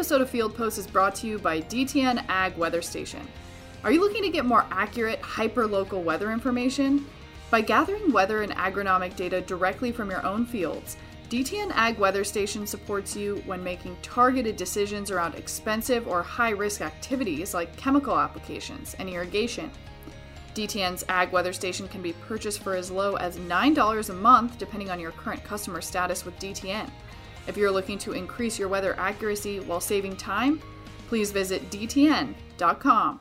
Episode 0.00 0.22
of 0.22 0.30
Field 0.30 0.56
Post 0.56 0.78
is 0.78 0.86
brought 0.86 1.14
to 1.16 1.26
you 1.26 1.38
by 1.38 1.60
DTN 1.60 2.24
Ag 2.30 2.56
Weather 2.56 2.80
Station. 2.80 3.20
Are 3.84 3.92
you 3.92 4.00
looking 4.00 4.22
to 4.22 4.30
get 4.30 4.46
more 4.46 4.64
accurate, 4.70 5.20
hyper 5.20 5.66
local 5.66 6.02
weather 6.02 6.32
information? 6.32 7.04
By 7.50 7.60
gathering 7.60 8.10
weather 8.10 8.40
and 8.40 8.50
agronomic 8.52 9.14
data 9.14 9.42
directly 9.42 9.92
from 9.92 10.08
your 10.08 10.24
own 10.24 10.46
fields, 10.46 10.96
DTN 11.28 11.72
Ag 11.74 11.98
Weather 11.98 12.24
Station 12.24 12.66
supports 12.66 13.14
you 13.14 13.42
when 13.44 13.62
making 13.62 13.94
targeted 14.00 14.56
decisions 14.56 15.10
around 15.10 15.34
expensive 15.34 16.08
or 16.08 16.22
high 16.22 16.52
risk 16.52 16.80
activities 16.80 17.52
like 17.52 17.76
chemical 17.76 18.18
applications 18.18 18.96
and 18.98 19.06
irrigation. 19.06 19.70
DTN's 20.54 21.04
Ag 21.10 21.30
Weather 21.30 21.52
Station 21.52 21.86
can 21.88 22.00
be 22.00 22.14
purchased 22.26 22.62
for 22.62 22.74
as 22.74 22.90
low 22.90 23.16
as 23.16 23.36
$9 23.36 24.08
a 24.08 24.14
month, 24.14 24.56
depending 24.56 24.90
on 24.90 24.98
your 24.98 25.12
current 25.12 25.44
customer 25.44 25.82
status 25.82 26.24
with 26.24 26.38
DTN. 26.38 26.88
If 27.50 27.56
you're 27.56 27.72
looking 27.72 27.98
to 27.98 28.12
increase 28.12 28.60
your 28.60 28.68
weather 28.68 28.94
accuracy 28.96 29.58
while 29.58 29.80
saving 29.80 30.16
time, 30.16 30.62
please 31.08 31.32
visit 31.32 31.68
DTN.com. 31.68 33.18